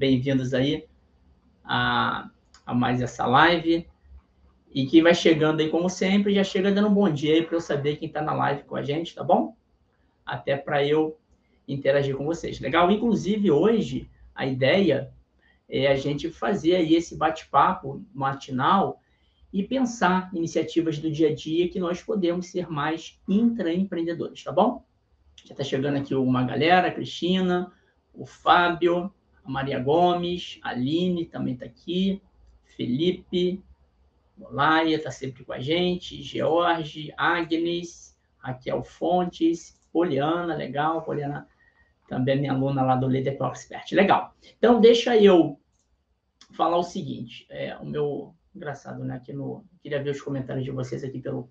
bem-vindos 0.00 0.54
aí 0.54 0.86
a, 1.62 2.30
a 2.64 2.72
mais 2.72 3.02
essa 3.02 3.26
live. 3.26 3.86
E 4.72 4.86
quem 4.86 5.02
vai 5.02 5.14
chegando 5.14 5.60
aí, 5.60 5.68
como 5.68 5.90
sempre, 5.90 6.34
já 6.34 6.42
chega 6.42 6.72
dando 6.72 6.88
um 6.88 6.94
bom 6.94 7.10
dia 7.12 7.34
aí 7.34 7.42
para 7.44 7.56
eu 7.56 7.60
saber 7.60 7.96
quem 7.96 8.08
está 8.08 8.22
na 8.22 8.32
live 8.32 8.62
com 8.62 8.76
a 8.76 8.82
gente, 8.82 9.14
tá 9.14 9.22
bom? 9.22 9.54
Até 10.24 10.56
para 10.56 10.82
eu 10.82 11.18
interagir 11.68 12.16
com 12.16 12.24
vocês. 12.24 12.58
Legal? 12.60 12.90
Inclusive, 12.90 13.50
hoje, 13.50 14.08
a 14.34 14.46
ideia 14.46 15.12
é 15.68 15.86
a 15.88 15.96
gente 15.96 16.30
fazer 16.30 16.76
aí 16.76 16.94
esse 16.94 17.14
bate-papo 17.14 18.02
matinal 18.14 19.02
e 19.52 19.62
pensar 19.62 20.30
iniciativas 20.32 20.98
do 20.98 21.10
dia 21.10 21.28
a 21.28 21.34
dia 21.34 21.68
que 21.68 21.78
nós 21.78 22.02
podemos 22.02 22.46
ser 22.46 22.70
mais 22.70 23.20
intraempreendedores, 23.28 24.42
tá 24.42 24.50
bom? 24.50 24.82
Já 25.44 25.52
está 25.52 25.62
chegando 25.62 25.98
aqui 25.98 26.14
uma 26.14 26.42
galera, 26.42 26.88
a 26.88 26.90
Cristina, 26.90 27.70
o 28.14 28.24
Fábio, 28.24 29.12
a 29.44 29.50
Maria 29.50 29.78
Gomes, 29.78 30.58
a 30.62 30.70
Aline 30.70 31.26
também 31.26 31.54
está 31.54 31.66
aqui, 31.66 32.20
Felipe, 32.64 33.62
Olaia 34.40 34.96
está 34.96 35.10
sempre 35.10 35.44
com 35.44 35.52
a 35.52 35.60
gente, 35.60 36.22
George, 36.22 37.12
Agnes, 37.16 38.16
Raquel 38.38 38.82
Fontes, 38.82 39.78
Poliana, 39.92 40.54
legal, 40.54 41.02
Poliana 41.02 41.46
também 42.08 42.36
é 42.36 42.40
minha 42.40 42.52
aluna 42.52 42.82
lá 42.82 42.96
do 42.96 43.06
Leader 43.06 43.36
Pro 43.36 43.48
Expert, 43.48 43.92
legal. 43.92 44.34
Então, 44.58 44.80
deixa 44.80 45.16
eu 45.16 45.60
falar 46.52 46.76
o 46.76 46.82
seguinte, 46.82 47.46
é, 47.48 47.76
o 47.76 47.86
meu, 47.86 48.34
engraçado, 48.54 49.04
né, 49.04 49.14
aqui 49.14 49.32
no, 49.32 49.64
queria 49.80 50.02
ver 50.02 50.10
os 50.10 50.20
comentários 50.20 50.64
de 50.64 50.72
vocês 50.72 51.04
aqui 51.04 51.20
pelo 51.20 51.48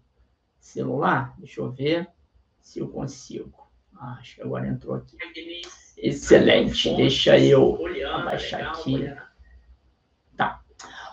celular, 0.60 1.34
deixa 1.38 1.62
eu 1.62 1.72
ver 1.72 2.10
se 2.60 2.80
eu 2.80 2.90
consigo. 2.90 3.70
Ah, 3.96 4.18
acho 4.20 4.36
que 4.36 4.42
agora 4.42 4.68
entrou 4.68 4.96
aqui. 4.96 5.16
Excelente, 6.02 6.96
deixa 6.96 7.38
eu 7.38 7.78
abaixar 8.14 8.70
aqui. 8.70 9.10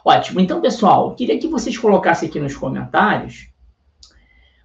Ótimo. 0.07 0.39
Então, 0.39 0.61
pessoal, 0.61 1.17
queria 1.17 1.37
que 1.37 1.49
vocês 1.49 1.77
colocassem 1.77 2.29
aqui 2.29 2.39
nos 2.39 2.57
comentários. 2.57 3.49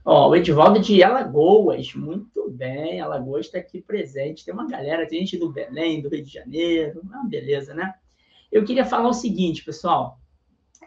Ó, 0.05 0.29
o 0.29 0.35
Edivaldo 0.35 0.79
de 0.79 1.01
Alagoas, 1.01 1.95
muito 1.95 2.47
bem, 2.51 3.01
Alagoas 3.01 3.47
está 3.47 3.57
aqui 3.57 3.81
presente. 3.81 4.45
Tem 4.45 4.53
uma 4.53 4.67
galera, 4.67 5.07
tem 5.07 5.21
gente 5.21 5.39
do 5.39 5.51
Belém, 5.51 5.99
do 5.99 6.09
Rio 6.09 6.23
de 6.23 6.31
Janeiro, 6.31 7.01
ah, 7.11 7.23
beleza, 7.25 7.73
né? 7.73 7.91
Eu 8.51 8.63
queria 8.63 8.85
falar 8.85 9.09
o 9.09 9.13
seguinte, 9.13 9.65
pessoal, 9.65 10.19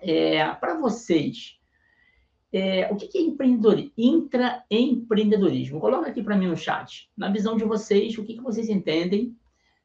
é, 0.01 0.47
para 0.55 0.79
vocês, 0.79 1.59
é, 2.57 2.89
o 2.93 2.95
que 2.95 3.19
é 3.19 3.21
empreendedorismo? 3.21 3.93
Intraempreendedorismo. 3.99 5.81
Coloca 5.81 6.09
aqui 6.09 6.23
para 6.23 6.37
mim 6.37 6.47
no 6.47 6.57
chat. 6.57 7.11
Na 7.17 7.29
visão 7.29 7.57
de 7.57 7.65
vocês, 7.65 8.17
o 8.17 8.25
que, 8.25 8.35
que 8.35 8.41
vocês 8.41 8.69
entendem 8.69 9.37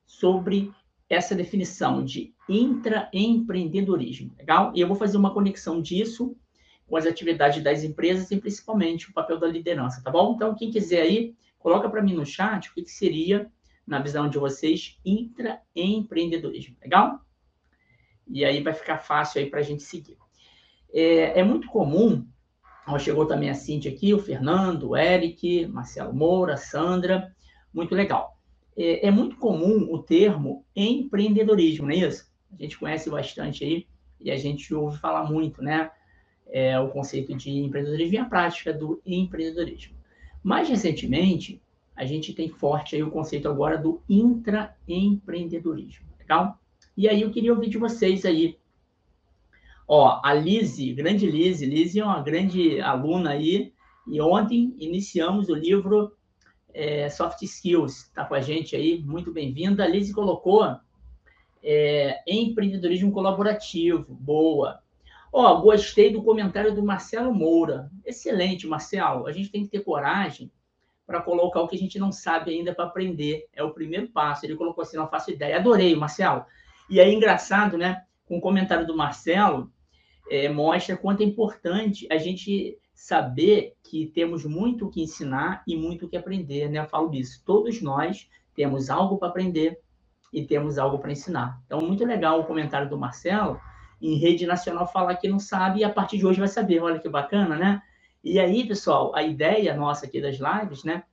sobre 0.05 0.71
essa 1.09 1.33
definição 1.33 2.05
de 2.05 2.31
intraempreendedorismo, 2.47 4.35
legal? 4.37 4.71
E 4.75 4.81
eu 4.81 4.87
vou 4.87 4.95
fazer 4.95 5.17
uma 5.17 5.33
conexão 5.33 5.81
disso 5.81 6.37
com 6.85 6.95
as 6.95 7.07
atividades 7.07 7.63
das 7.63 7.83
empresas 7.83 8.29
e 8.29 8.39
principalmente 8.39 9.09
o 9.09 9.13
papel 9.13 9.39
da 9.39 9.47
liderança, 9.47 10.03
tá 10.03 10.11
bom? 10.11 10.35
Então, 10.35 10.53
quem 10.53 10.69
quiser 10.69 11.01
aí, 11.01 11.35
coloca 11.57 11.89
para 11.89 12.03
mim 12.03 12.13
no 12.13 12.25
chat 12.25 12.69
o 12.69 12.73
que, 12.75 12.83
que 12.83 12.91
seria, 12.91 13.51
na 13.85 13.97
visão 13.97 14.29
de 14.29 14.37
vocês, 14.37 14.99
intraempreendedorismo, 15.03 16.77
legal? 16.79 17.19
E 18.27 18.45
aí 18.45 18.61
vai 18.61 18.73
ficar 18.73 18.99
fácil 18.99 19.41
aí 19.41 19.49
para 19.49 19.59
a 19.59 19.63
gente 19.63 19.81
seguir. 19.81 20.19
É, 20.93 21.39
é 21.39 21.43
muito 21.43 21.67
comum, 21.67 22.27
ó, 22.91 22.99
chegou 22.99 23.25
também 23.25 23.49
a 23.49 23.53
Cintia 23.53 23.91
aqui, 23.91 24.13
o 24.13 24.19
Fernando, 24.19 24.89
o 24.89 24.97
Eric, 24.97 25.67
Marcelo 25.67 26.13
Moura, 26.13 26.57
Sandra, 26.57 27.33
muito 27.73 27.93
legal 27.95 28.39
é, 28.79 29.07
é 29.07 29.11
muito 29.11 29.35
comum 29.35 29.93
o 29.93 29.99
termo 29.99 30.65
empreendedorismo, 30.73 31.85
não 31.85 31.93
é 31.93 31.97
isso? 31.97 32.31
A 32.51 32.55
gente 32.61 32.79
conhece 32.79 33.09
bastante 33.09 33.65
aí 33.65 33.85
e 34.21 34.31
a 34.31 34.37
gente 34.37 34.73
ouve 34.73 34.97
falar 34.97 35.25
muito, 35.29 35.61
né? 35.61 35.91
É, 36.47 36.79
o 36.79 36.87
conceito 36.89 37.35
de 37.35 37.51
empreendedorismo 37.51 38.15
e 38.15 38.17
a 38.17 38.25
prática 38.25 38.73
do 38.73 38.99
empreendedorismo. 39.05 39.95
Mais 40.41 40.67
recentemente, 40.69 41.61
a 41.95 42.05
gente 42.05 42.33
tem 42.33 42.49
forte 42.49 42.95
aí 42.95 43.03
o 43.03 43.11
conceito 43.11 43.49
agora 43.49 43.77
do 43.77 44.01
intraempreendedorismo, 44.09 46.07
legal? 46.17 46.57
E 46.95 47.07
aí 47.09 47.21
eu 47.21 47.29
queria 47.29 47.53
ouvir 47.53 47.69
de 47.69 47.77
vocês 47.77 48.25
aí. 48.25 48.57
Ó, 49.91 50.21
a 50.23 50.35
Lise, 50.35 50.93
grande 50.93 51.25
Lise, 51.25 51.65
Lise 51.65 51.99
é 51.99 52.05
uma 52.05 52.21
grande 52.21 52.79
aluna 52.79 53.31
aí, 53.31 53.73
e 54.07 54.21
ontem 54.21 54.75
iniciamos 54.77 55.49
o 55.49 55.55
livro 55.55 56.15
é, 56.71 57.09
Soft 57.09 57.41
Skills, 57.41 58.03
está 58.03 58.23
com 58.23 58.35
a 58.35 58.39
gente 58.39 58.75
aí, 58.75 59.01
muito 59.03 59.33
bem-vinda. 59.33 59.83
A 59.83 59.87
Liz 59.87 60.13
colocou 60.13 60.77
é, 61.63 62.21
empreendedorismo 62.27 63.11
colaborativo, 63.11 64.13
boa. 64.13 64.79
Ó, 65.33 65.59
gostei 65.59 66.13
do 66.13 66.21
comentário 66.21 66.75
do 66.75 66.83
Marcelo 66.85 67.33
Moura. 67.33 67.89
Excelente, 68.05 68.67
Marcelo. 68.67 69.25
A 69.25 69.31
gente 69.31 69.49
tem 69.49 69.63
que 69.63 69.71
ter 69.71 69.79
coragem 69.79 70.51
para 71.07 71.19
colocar 71.19 71.61
o 71.61 71.67
que 71.67 71.75
a 71.75 71.79
gente 71.79 71.97
não 71.97 72.11
sabe 72.11 72.51
ainda 72.51 72.75
para 72.75 72.85
aprender. 72.85 73.47
É 73.55 73.63
o 73.63 73.73
primeiro 73.73 74.07
passo. 74.09 74.45
Ele 74.45 74.55
colocou 74.55 74.83
assim, 74.83 74.97
não 74.97 75.09
faço 75.09 75.31
ideia. 75.31 75.55
Adorei, 75.55 75.95
Marcelo. 75.95 76.45
E 76.87 76.99
aí, 76.99 77.11
engraçado, 77.11 77.75
né? 77.75 78.03
Com 78.27 78.37
o 78.37 78.41
comentário 78.41 78.85
do 78.85 78.95
Marcelo, 78.95 79.71
é, 80.29 80.49
mostra 80.49 80.97
quanto 80.97 81.21
é 81.21 81.25
importante 81.25 82.07
a 82.11 82.17
gente 82.17 82.77
saber 82.93 83.75
que 83.83 84.07
temos 84.07 84.45
muito 84.45 84.87
o 84.87 84.89
que 84.89 85.01
ensinar 85.01 85.63
e 85.65 85.75
muito 85.75 86.05
o 86.05 86.09
que 86.09 86.17
aprender, 86.17 86.69
né? 86.69 86.79
Eu 86.79 86.87
falo 86.87 87.09
disso. 87.09 87.41
Todos 87.45 87.81
nós 87.81 88.29
temos 88.53 88.89
algo 88.89 89.17
para 89.17 89.29
aprender 89.29 89.79
e 90.33 90.45
temos 90.45 90.77
algo 90.77 90.99
para 90.99 91.11
ensinar. 91.11 91.61
Então, 91.65 91.79
muito 91.79 92.05
legal 92.05 92.39
o 92.39 92.45
comentário 92.45 92.89
do 92.89 92.97
Marcelo 92.97 93.59
em 94.01 94.15
rede 94.15 94.45
nacional 94.45 94.87
falar 94.91 95.15
que 95.15 95.27
não 95.27 95.39
sabe 95.39 95.79
e 95.79 95.83
a 95.83 95.89
partir 95.89 96.17
de 96.17 96.25
hoje 96.25 96.39
vai 96.39 96.47
saber. 96.47 96.81
Olha 96.81 96.99
que 96.99 97.09
bacana, 97.09 97.55
né? 97.55 97.81
E 98.23 98.39
aí, 98.39 98.67
pessoal, 98.67 99.15
a 99.15 99.23
ideia 99.23 99.75
nossa 99.75 100.05
aqui 100.05 100.21
das 100.21 100.37
lives, 100.37 100.83
né, 100.83 101.03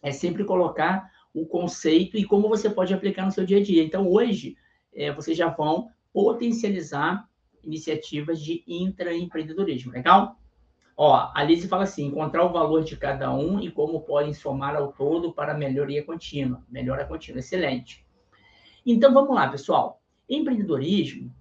é 0.00 0.12
sempre 0.12 0.44
colocar 0.44 1.10
o 1.34 1.44
conceito 1.44 2.16
e 2.16 2.24
como 2.24 2.48
você 2.48 2.70
pode 2.70 2.94
aplicar 2.94 3.24
no 3.24 3.32
seu 3.32 3.44
dia 3.44 3.58
a 3.58 3.62
dia. 3.62 3.82
Então, 3.82 4.08
hoje, 4.08 4.56
é, 4.94 5.12
vocês 5.12 5.36
já 5.36 5.48
vão 5.48 5.88
potencializar 6.12 7.28
iniciativas 7.66 8.40
de 8.40 8.62
intraempreendedorismo, 8.66 9.92
legal? 9.92 10.38
Ó, 10.96 11.14
a 11.14 11.32
Alice 11.34 11.68
fala 11.68 11.82
assim: 11.82 12.06
encontrar 12.06 12.44
o 12.44 12.52
valor 12.52 12.82
de 12.82 12.96
cada 12.96 13.32
um 13.32 13.60
e 13.60 13.70
como 13.70 14.00
podem 14.00 14.32
somar 14.32 14.74
ao 14.74 14.92
todo 14.92 15.32
para 15.32 15.52
melhoria 15.52 16.02
contínua. 16.02 16.62
Melhora 16.68 17.04
contínua, 17.04 17.40
excelente. 17.40 18.06
Então 18.84 19.12
vamos 19.12 19.34
lá, 19.34 19.48
pessoal. 19.48 20.00
Empreendedorismo. 20.28 21.34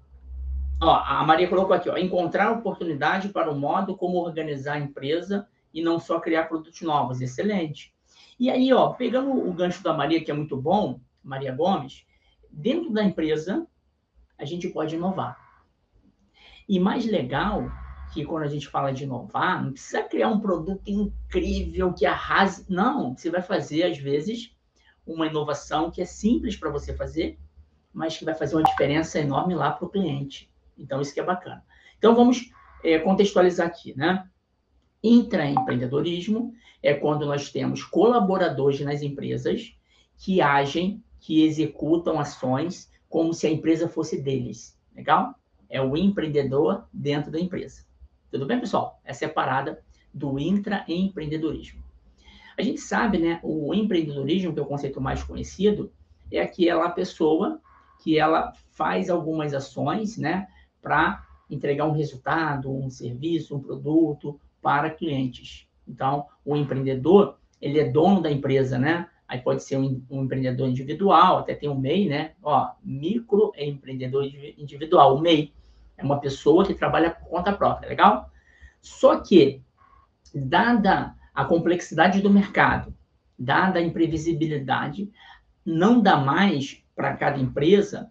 Ó, 0.81 0.93
a 0.93 1.23
Maria 1.23 1.47
colocou 1.47 1.73
aqui: 1.73 1.89
ó, 1.89 1.95
encontrar 1.95 2.51
oportunidade 2.51 3.29
para 3.29 3.49
o 3.49 3.57
modo 3.57 3.95
como 3.95 4.17
organizar 4.17 4.73
a 4.73 4.79
empresa 4.79 5.47
e 5.73 5.81
não 5.81 5.99
só 5.99 6.19
criar 6.19 6.45
produtos 6.45 6.81
novos. 6.81 7.21
Excelente. 7.21 7.93
E 8.37 8.49
aí, 8.49 8.73
ó, 8.73 8.89
pegando 8.89 9.31
o 9.31 9.53
gancho 9.53 9.81
da 9.81 9.93
Maria, 9.93 10.21
que 10.21 10.29
é 10.29 10.33
muito 10.33 10.57
bom, 10.57 10.99
Maria 11.23 11.55
Gomes, 11.55 12.05
dentro 12.51 12.91
da 12.91 13.01
empresa, 13.01 13.65
a 14.37 14.43
gente 14.43 14.67
pode 14.67 14.95
inovar. 14.95 15.44
E 16.67 16.79
mais 16.79 17.05
legal 17.05 17.71
que 18.13 18.23
quando 18.23 18.43
a 18.43 18.47
gente 18.47 18.67
fala 18.67 18.91
de 18.91 19.03
inovar, 19.03 19.63
não 19.63 19.71
precisa 19.73 20.03
criar 20.03 20.29
um 20.29 20.39
produto 20.39 20.81
incrível 20.87 21.93
que 21.93 22.05
arrase. 22.05 22.65
Não, 22.69 23.15
você 23.15 23.29
vai 23.29 23.41
fazer, 23.41 23.83
às 23.83 23.97
vezes, 23.97 24.55
uma 25.05 25.27
inovação 25.27 25.91
que 25.91 26.01
é 26.01 26.05
simples 26.05 26.55
para 26.55 26.69
você 26.69 26.95
fazer, 26.95 27.37
mas 27.93 28.17
que 28.17 28.25
vai 28.25 28.33
fazer 28.33 28.55
uma 28.55 28.63
diferença 28.63 29.19
enorme 29.19 29.53
lá 29.53 29.71
para 29.71 29.85
o 29.85 29.89
cliente. 29.89 30.49
Então, 30.77 31.01
isso 31.01 31.13
que 31.13 31.19
é 31.19 31.23
bacana. 31.23 31.63
Então, 31.97 32.15
vamos 32.15 32.49
é, 32.83 32.99
contextualizar 32.99 33.67
aqui, 33.67 33.95
né? 33.97 34.27
Intraempreendedorismo 35.03 36.53
é 36.81 36.93
quando 36.93 37.25
nós 37.25 37.51
temos 37.51 37.83
colaboradores 37.83 38.79
nas 38.81 39.01
empresas 39.01 39.75
que 40.17 40.41
agem, 40.41 41.03
que 41.19 41.43
executam 41.43 42.19
ações 42.19 42.91
como 43.09 43.33
se 43.33 43.45
a 43.45 43.51
empresa 43.51 43.87
fosse 43.87 44.21
deles. 44.21 44.79
Legal? 44.95 45.35
É 45.75 45.81
o 45.81 45.97
empreendedor 45.97 46.85
dentro 46.93 47.29
da 47.29 47.37
empresa. 47.37 47.83
Tudo 48.31 48.45
bem, 48.45 48.61
pessoal? 48.61 48.97
É 49.03 49.25
a 49.25 49.29
parada 49.29 49.83
do 50.13 50.39
intraempreendedorismo. 50.39 51.83
A 52.57 52.61
gente 52.61 52.79
sabe, 52.79 53.17
né, 53.17 53.41
o 53.43 53.73
empreendedorismo, 53.73 54.53
que 54.53 54.59
é 54.59 54.61
o 54.61 54.67
conceito 54.67 55.01
mais 55.01 55.21
conhecido, 55.21 55.91
é 56.31 56.39
aquela 56.39 56.89
pessoa 56.91 57.59
que 58.01 58.17
ela 58.17 58.53
faz 58.71 59.09
algumas 59.09 59.53
ações, 59.53 60.17
né, 60.17 60.47
para 60.81 61.27
entregar 61.49 61.85
um 61.85 61.91
resultado, 61.91 62.73
um 62.73 62.89
serviço, 62.89 63.57
um 63.57 63.59
produto 63.59 64.39
para 64.61 64.89
clientes. 64.89 65.67
Então, 65.85 66.25
o 66.45 66.55
empreendedor, 66.55 67.37
ele 67.61 67.81
é 67.81 67.89
dono 67.89 68.21
da 68.21 68.31
empresa, 68.31 68.79
né? 68.79 69.09
Aí 69.27 69.41
pode 69.41 69.61
ser 69.61 69.75
um, 69.75 70.01
um 70.09 70.23
empreendedor 70.23 70.69
individual, 70.69 71.39
até 71.39 71.53
tem 71.53 71.67
o 71.67 71.75
MEI, 71.75 72.07
né? 72.07 72.31
Ó, 72.41 72.71
microempreendedor 72.81 74.23
individual, 74.57 75.17
o 75.17 75.19
MEI 75.19 75.51
é 75.97 76.03
uma 76.03 76.19
pessoa 76.19 76.65
que 76.65 76.73
trabalha 76.73 77.11
por 77.11 77.27
conta 77.29 77.53
própria, 77.53 77.89
legal? 77.89 78.29
Só 78.81 79.19
que, 79.19 79.61
dada 80.33 81.15
a 81.33 81.45
complexidade 81.45 82.21
do 82.21 82.29
mercado, 82.29 82.95
dada 83.37 83.79
a 83.79 83.81
imprevisibilidade, 83.81 85.11
não 85.65 86.01
dá 86.01 86.17
mais 86.17 86.83
para 86.95 87.15
cada 87.15 87.39
empresa 87.39 88.09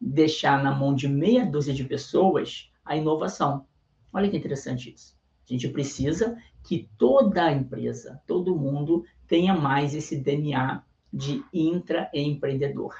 deixar 0.00 0.62
na 0.62 0.74
mão 0.74 0.94
de 0.94 1.08
meia 1.08 1.44
dúzia 1.44 1.74
de 1.74 1.84
pessoas 1.84 2.70
a 2.84 2.96
inovação. 2.96 3.66
Olha 4.12 4.28
que 4.28 4.36
interessante 4.36 4.92
isso. 4.92 5.16
A 5.48 5.52
gente 5.52 5.68
precisa 5.68 6.36
que 6.64 6.88
toda 6.96 7.52
empresa, 7.52 8.20
todo 8.26 8.56
mundo 8.56 9.04
tenha 9.26 9.54
mais 9.54 9.94
esse 9.94 10.16
DNA 10.16 10.82
de 11.12 11.44
intraempreendedor. 11.52 12.94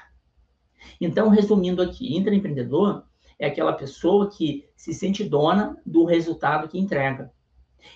Então, 0.99 1.29
resumindo 1.29 1.81
aqui, 1.81 2.15
intraempreendedor 2.15 3.05
é 3.43 3.47
aquela 3.47 3.73
pessoa 3.73 4.29
que 4.29 4.65
se 4.73 4.93
sente 4.93 5.21
dona 5.21 5.77
do 5.85 6.05
resultado 6.05 6.69
que 6.69 6.79
entrega. 6.79 7.29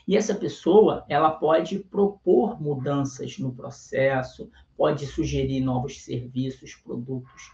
E 0.06 0.18
essa 0.18 0.36
pessoa, 0.36 1.06
ela 1.08 1.32
pode 1.32 1.80
propor 1.80 2.62
mudanças 2.62 3.40
no 3.40 3.54
processo, 3.54 4.52
pode 4.76 5.08
sugerir 5.08 5.62
novos 5.62 6.04
serviços, 6.04 6.76
produtos, 6.76 7.50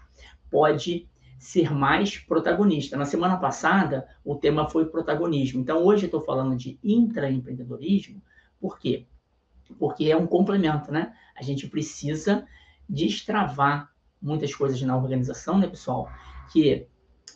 pode 0.50 1.08
ser 1.38 1.72
mais 1.72 2.18
protagonista. 2.18 2.98
Na 2.98 3.06
semana 3.06 3.38
passada, 3.38 4.08
o 4.26 4.34
tema 4.34 4.68
foi 4.68 4.88
protagonismo. 4.88 5.62
Então, 5.62 5.84
hoje 5.84 6.06
eu 6.06 6.08
estou 6.08 6.22
falando 6.22 6.56
de 6.56 6.80
intraempreendedorismo, 6.84 8.24
por 8.60 8.80
quê? 8.80 9.06
Porque 9.78 10.06
é 10.06 10.18
um 10.18 10.26
complemento, 10.26 10.92
né? 10.92 11.14
A 11.38 11.44
gente 11.44 11.68
precisa 11.68 12.48
destravar 12.90 13.92
muitas 14.20 14.56
coisas 14.56 14.82
na 14.82 14.98
organização, 14.98 15.60
né, 15.60 15.68
pessoal? 15.68 16.10
Que 16.52 16.88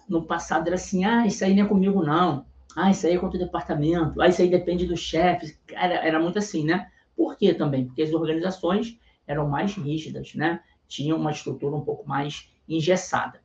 no 0.08 0.24
passado 0.24 0.68
era 0.68 0.76
assim, 0.76 1.06
ah, 1.06 1.26
isso 1.26 1.44
aí 1.44 1.56
não 1.56 1.66
é 1.66 1.68
comigo, 1.68 2.04
não. 2.04 2.46
Ah, 2.76 2.92
isso 2.92 3.08
aí 3.08 3.16
é 3.16 3.18
contra 3.18 3.38
o 3.38 3.44
departamento. 3.44 4.22
Ah, 4.22 4.28
isso 4.28 4.42
aí 4.42 4.50
depende 4.50 4.86
do 4.86 4.96
chefe. 4.96 5.58
Era, 5.72 5.96
era 5.96 6.20
muito 6.20 6.38
assim, 6.38 6.64
né? 6.64 6.92
Por 7.16 7.36
quê 7.36 7.54
também? 7.54 7.86
Porque 7.86 8.04
as 8.04 8.14
organizações 8.14 8.98
eram 9.26 9.50
mais 9.50 9.76
rígidas, 9.76 10.36
né? 10.36 10.62
Tinham 10.88 11.18
uma 11.18 11.32
estrutura 11.32 11.76
um 11.76 11.82
pouco 11.82 12.08
mais 12.08 12.50
engessada. 12.70 13.42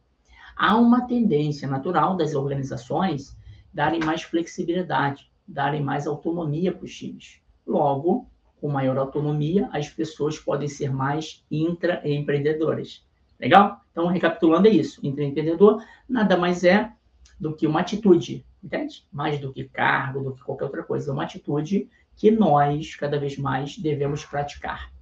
Há 0.57 0.77
uma 0.77 1.07
tendência 1.07 1.67
natural 1.67 2.17
das 2.17 2.35
organizações 2.35 3.37
darem 3.73 4.01
mais 4.01 4.23
flexibilidade, 4.23 5.31
darem 5.49 5.83
mais 5.83 6.07
autonomia 6.07 6.73
para 6.73 6.85
os 6.85 6.95
times. 6.95 7.41
Logo, 7.67 8.29
com 8.61 8.69
maior 8.69 8.99
autonomia, 8.99 9.69
as 9.73 9.89
pessoas 9.89 10.39
podem 10.39 10.69
ser 10.69 10.93
mais 10.93 11.45
intraempreendedoras. 11.51 13.05
Legal? 13.43 13.81
Então, 13.91 14.07
recapitulando, 14.07 14.69
é 14.69 14.71
isso. 14.71 15.05
Intraempreendedor 15.05 15.85
nada 16.09 16.37
mais 16.37 16.63
é 16.63 16.93
do 17.41 17.53
que 17.53 17.67
uma 17.67 17.81
atitude, 17.81 18.47
entende? 18.63 19.05
Mais 19.13 19.41
do 19.41 19.53
que 19.53 19.65
cargo, 19.65 20.23
do 20.23 20.35
que 20.37 20.45
qualquer 20.45 20.67
outra 20.67 20.85
coisa. 20.85 21.11
É 21.11 21.13
uma 21.13 21.25
atitude 21.25 21.89
que 22.15 22.31
nós, 22.31 22.95
cada 22.95 23.19
vez 23.19 23.37
mais, 23.37 23.77
devemos 23.77 24.25
praticar. 24.25 24.93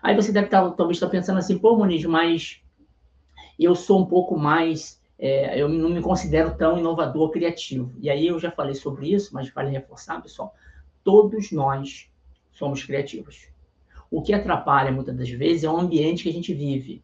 Aí 0.00 0.14
você 0.14 0.30
deve 0.30 0.46
estar, 0.46 0.70
talvez 0.70 0.96
estar 0.96 1.08
pensando 1.08 1.38
assim, 1.38 1.58
pô, 1.58 1.76
Muniz, 1.76 2.04
mas 2.04 2.62
eu 3.58 3.74
sou 3.74 4.00
um 4.00 4.06
pouco 4.06 4.38
mais, 4.38 5.02
é, 5.18 5.60
eu 5.60 5.68
não 5.68 5.90
me 5.90 6.00
considero 6.00 6.56
tão 6.56 6.78
inovador, 6.78 7.30
criativo. 7.30 7.92
E 7.98 8.08
aí 8.08 8.28
eu 8.28 8.38
já 8.38 8.52
falei 8.52 8.74
sobre 8.74 9.12
isso, 9.12 9.34
mas 9.34 9.50
vale 9.50 9.70
reforçar, 9.70 10.22
pessoal, 10.22 10.54
todos 11.02 11.50
nós 11.50 12.08
somos 12.52 12.84
criativos. 12.84 13.48
O 14.08 14.22
que 14.22 14.32
atrapalha 14.32 14.92
muitas 14.92 15.16
das 15.16 15.30
vezes 15.30 15.64
é 15.64 15.70
o 15.70 15.76
ambiente 15.76 16.22
que 16.22 16.28
a 16.28 16.32
gente 16.32 16.54
vive. 16.54 17.02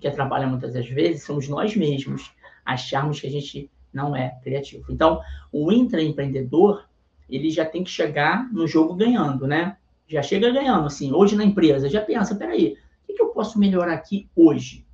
Que 0.00 0.08
atrapalha 0.08 0.46
muitas 0.46 0.72
das 0.72 0.88
vezes 0.88 1.24
somos 1.24 1.48
nós 1.48 1.76
mesmos 1.76 2.32
acharmos 2.64 3.20
que 3.20 3.26
a 3.26 3.30
gente 3.30 3.70
não 3.92 4.16
é 4.16 4.38
criativo. 4.42 4.90
Então, 4.90 5.20
o 5.52 5.70
intraempreendedor, 5.70 6.84
ele 7.28 7.50
já 7.50 7.64
tem 7.64 7.84
que 7.84 7.90
chegar 7.90 8.50
no 8.52 8.66
jogo 8.66 8.94
ganhando, 8.94 9.46
né? 9.46 9.76
Já 10.06 10.22
chega 10.22 10.50
ganhando, 10.50 10.86
assim, 10.86 11.12
hoje 11.12 11.36
na 11.36 11.44
empresa, 11.44 11.88
já 11.88 12.00
pensa, 12.00 12.34
peraí, 12.34 12.76
o 13.08 13.14
que 13.14 13.20
eu 13.22 13.28
posso 13.28 13.58
melhorar 13.58 13.94
aqui 13.94 14.28
hoje? 14.34 14.86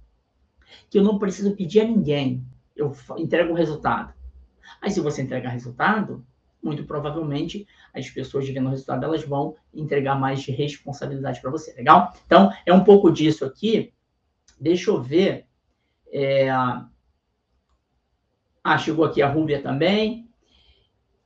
Que 0.90 0.98
eu 0.98 1.04
não 1.04 1.18
preciso 1.18 1.54
pedir 1.54 1.80
a 1.80 1.84
ninguém, 1.84 2.44
eu 2.76 2.94
entrego 3.16 3.52
o 3.52 3.56
resultado. 3.56 4.12
Aí, 4.80 4.90
se 4.90 5.00
você 5.00 5.22
entregar 5.22 5.50
resultado, 5.50 6.24
muito 6.62 6.84
provavelmente 6.84 7.66
as 7.94 8.08
pessoas 8.10 8.48
vendo 8.48 8.66
o 8.66 8.70
resultado, 8.70 9.04
elas 9.04 9.24
vão 9.24 9.56
entregar 9.72 10.14
mais 10.14 10.40
de 10.40 10.52
responsabilidade 10.52 11.40
para 11.40 11.50
você, 11.50 11.72
legal? 11.74 12.12
Então, 12.26 12.52
é 12.66 12.72
um 12.72 12.84
pouco 12.84 13.10
disso 13.10 13.44
aqui. 13.44 13.92
Deixa 14.60 14.90
eu 14.90 15.00
ver. 15.00 15.46
É... 16.12 16.48
Ah, 18.64 18.78
chegou 18.78 19.04
aqui 19.04 19.22
a 19.22 19.28
Rúbia 19.28 19.62
também. 19.62 20.28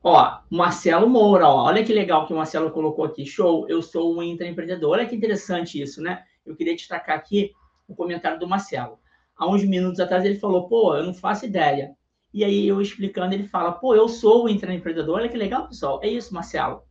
Ó, 0.05 0.41
Marcelo 0.51 1.09
Moura, 1.09 1.49
ó, 1.49 1.67
olha 1.67 1.85
que 1.85 1.93
legal 1.93 2.27
que 2.27 2.33
o 2.33 2.37
Marcelo 2.37 2.73
colocou 2.73 3.05
aqui. 3.05 3.25
Show, 3.25 3.69
eu 3.69 3.81
sou 3.81 4.17
um 4.17 4.23
intraempreendedor. 4.23 4.91
Olha 4.91 5.07
que 5.07 5.15
interessante 5.15 5.81
isso, 5.81 6.03
né? 6.03 6.25
Eu 6.45 6.57
queria 6.57 6.75
destacar 6.75 7.17
aqui 7.17 7.53
o 7.87 7.95
comentário 7.95 8.39
do 8.39 8.49
Marcelo. 8.49 8.99
Há 9.37 9.49
uns 9.49 9.65
minutos 9.65 10.01
atrás 10.01 10.25
ele 10.25 10.41
falou, 10.41 10.69
pô, 10.69 10.97
eu 10.97 11.05
não 11.05 11.15
faço 11.15 11.47
ideia. 11.47 11.97
E 12.35 12.45
aí 12.45 12.67
eu 12.67 12.81
explicando, 12.81 13.35
ele 13.35 13.47
fala, 13.47 13.73
pô, 13.73 13.95
eu 13.95 14.09
sou 14.09 14.45
o 14.45 14.49
intraempreendedor. 14.49 15.19
Olha 15.19 15.29
que 15.29 15.37
legal, 15.37 15.69
pessoal. 15.69 16.01
É 16.03 16.09
isso, 16.09 16.35
Marcelo. 16.35 16.83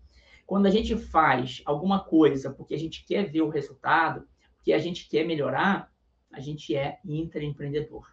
Quando 0.45 0.67
a 0.67 0.69
gente 0.69 0.95
faz 0.95 1.61
alguma 1.65 1.99
coisa 1.99 2.51
porque 2.51 2.73
a 2.73 2.79
gente 2.79 3.05
quer 3.05 3.29
ver 3.29 3.41
o 3.41 3.49
resultado, 3.49 4.25
porque 4.55 4.71
a 4.71 4.79
gente 4.79 5.09
quer 5.09 5.25
melhorar, 5.25 5.90
a 6.31 6.39
gente 6.39 6.75
é 6.75 6.99
intraempreendedor. 7.05 8.07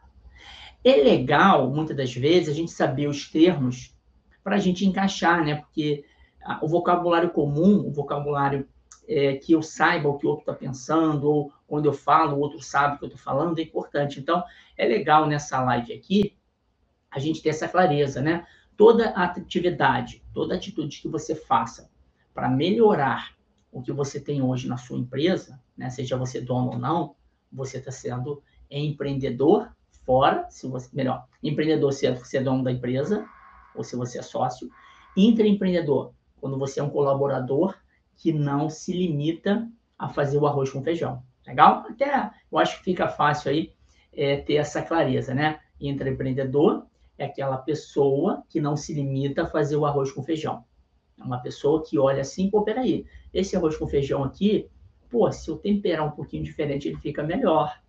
É 0.84 0.96
legal, 0.96 1.70
muitas 1.70 1.96
das 1.96 2.14
vezes, 2.14 2.48
a 2.48 2.52
gente 2.52 2.70
saber 2.70 3.08
os 3.08 3.30
termos 3.30 3.96
para 4.42 4.56
a 4.56 4.58
gente 4.58 4.86
encaixar, 4.86 5.44
né? 5.44 5.56
Porque 5.56 6.04
o 6.62 6.68
vocabulário 6.68 7.30
comum, 7.30 7.86
o 7.86 7.90
vocabulário 7.90 8.68
é, 9.08 9.36
que 9.36 9.52
eu 9.52 9.62
saiba 9.62 10.08
o 10.08 10.16
que 10.16 10.26
o 10.26 10.30
outro 10.30 10.42
está 10.42 10.54
pensando, 10.54 11.24
ou 11.28 11.52
quando 11.66 11.86
eu 11.86 11.92
falo, 11.92 12.36
o 12.36 12.40
outro 12.40 12.62
sabe 12.62 12.94
o 12.94 12.98
que 12.98 13.04
eu 13.04 13.08
estou 13.08 13.22
falando, 13.22 13.58
é 13.58 13.62
importante. 13.62 14.20
Então, 14.20 14.42
é 14.76 14.86
legal 14.86 15.26
nessa 15.26 15.62
live 15.62 15.92
aqui 15.92 16.36
a 17.10 17.18
gente 17.18 17.42
ter 17.42 17.50
essa 17.50 17.68
clareza, 17.68 18.20
né? 18.20 18.46
Toda 18.76 19.10
atividade, 19.10 20.22
toda 20.32 20.54
atitude 20.54 21.00
que 21.00 21.08
você 21.08 21.34
faça 21.34 21.90
para 22.34 22.48
melhorar 22.48 23.34
o 23.72 23.82
que 23.82 23.92
você 23.92 24.20
tem 24.20 24.40
hoje 24.40 24.68
na 24.68 24.76
sua 24.76 24.98
empresa, 24.98 25.60
né? 25.76 25.90
Seja 25.90 26.16
você 26.16 26.40
dono 26.40 26.72
ou 26.72 26.78
não, 26.78 27.16
você 27.50 27.78
está 27.78 27.90
sendo 27.90 28.42
empreendedor 28.70 29.70
fora, 30.04 30.46
se 30.50 30.66
você 30.66 30.88
melhor, 30.92 31.26
empreendedor 31.42 31.92
se 31.92 32.10
você 32.10 32.38
é 32.38 32.42
dono 32.42 32.62
da 32.62 32.72
empresa 32.72 33.26
ou 33.74 33.84
se 33.84 33.96
você 33.96 34.18
é 34.18 34.22
sócio, 34.22 34.70
intraempreendedor 35.16 36.12
quando 36.40 36.58
você 36.58 36.80
é 36.80 36.82
um 36.82 36.90
colaborador 36.90 37.74
que 38.16 38.32
não 38.32 38.68
se 38.68 38.92
limita 38.92 39.68
a 39.98 40.08
fazer 40.08 40.38
o 40.38 40.46
arroz 40.46 40.70
com 40.70 40.82
feijão. 40.82 41.22
Legal? 41.46 41.84
Até 41.88 42.30
eu 42.50 42.58
acho 42.58 42.78
que 42.78 42.84
fica 42.84 43.08
fácil 43.08 43.50
aí 43.50 43.72
é, 44.12 44.36
ter 44.36 44.54
essa 44.54 44.82
clareza, 44.82 45.34
né? 45.34 45.60
Intraempreendedor 45.80 46.86
é 47.16 47.24
aquela 47.24 47.56
pessoa 47.58 48.42
que 48.48 48.60
não 48.60 48.76
se 48.76 48.94
limita 48.94 49.42
a 49.42 49.46
fazer 49.46 49.76
o 49.76 49.86
arroz 49.86 50.12
com 50.12 50.22
feijão. 50.22 50.64
É 51.18 51.22
uma 51.22 51.38
pessoa 51.38 51.82
que 51.82 51.98
olha 51.98 52.20
assim, 52.20 52.48
pô, 52.50 52.62
peraí, 52.62 53.04
esse 53.32 53.56
arroz 53.56 53.76
com 53.76 53.88
feijão 53.88 54.22
aqui, 54.22 54.68
pô, 55.10 55.30
se 55.32 55.50
eu 55.50 55.56
temperar 55.56 56.06
um 56.06 56.10
pouquinho 56.10 56.44
diferente, 56.44 56.88
ele 56.88 56.98
fica 56.98 57.22
melhor. 57.22 57.80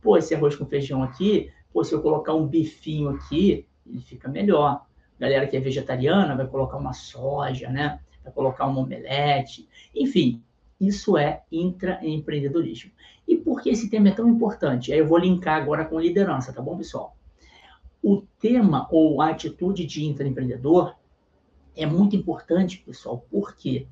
Pô, 0.00 0.16
esse 0.16 0.34
arroz 0.34 0.54
com 0.56 0.66
feijão 0.66 1.02
aqui, 1.02 1.50
pô, 1.72 1.82
se 1.82 1.92
eu 1.92 2.02
colocar 2.02 2.34
um 2.34 2.46
bifinho 2.46 3.10
aqui, 3.10 3.66
ele 3.86 4.00
fica 4.00 4.28
melhor. 4.28 4.86
Galera 5.18 5.46
que 5.46 5.56
é 5.56 5.60
vegetariana 5.60 6.36
vai 6.36 6.46
colocar 6.46 6.76
uma 6.76 6.92
soja, 6.92 7.70
né? 7.70 8.00
Vai 8.22 8.32
colocar 8.32 8.66
um 8.66 8.78
omelete. 8.78 9.68
Enfim, 9.94 10.42
isso 10.80 11.16
é 11.16 11.42
intraempreendedorismo. 11.50 12.90
E 13.26 13.36
por 13.36 13.60
que 13.60 13.70
esse 13.70 13.88
tema 13.88 14.08
é 14.08 14.12
tão 14.12 14.28
importante? 14.28 14.92
Aí 14.92 14.98
eu 14.98 15.06
vou 15.06 15.18
linkar 15.18 15.60
agora 15.60 15.84
com 15.84 15.98
liderança, 15.98 16.52
tá 16.52 16.60
bom, 16.60 16.76
pessoal? 16.76 17.16
O 18.02 18.22
tema 18.38 18.86
ou 18.90 19.20
a 19.20 19.30
atitude 19.30 19.84
de 19.86 20.04
intraempreendedor 20.04 20.94
é 21.74 21.86
muito 21.86 22.14
importante, 22.14 22.78
pessoal. 22.78 23.24
Por 23.30 23.56
quê? 23.56 23.86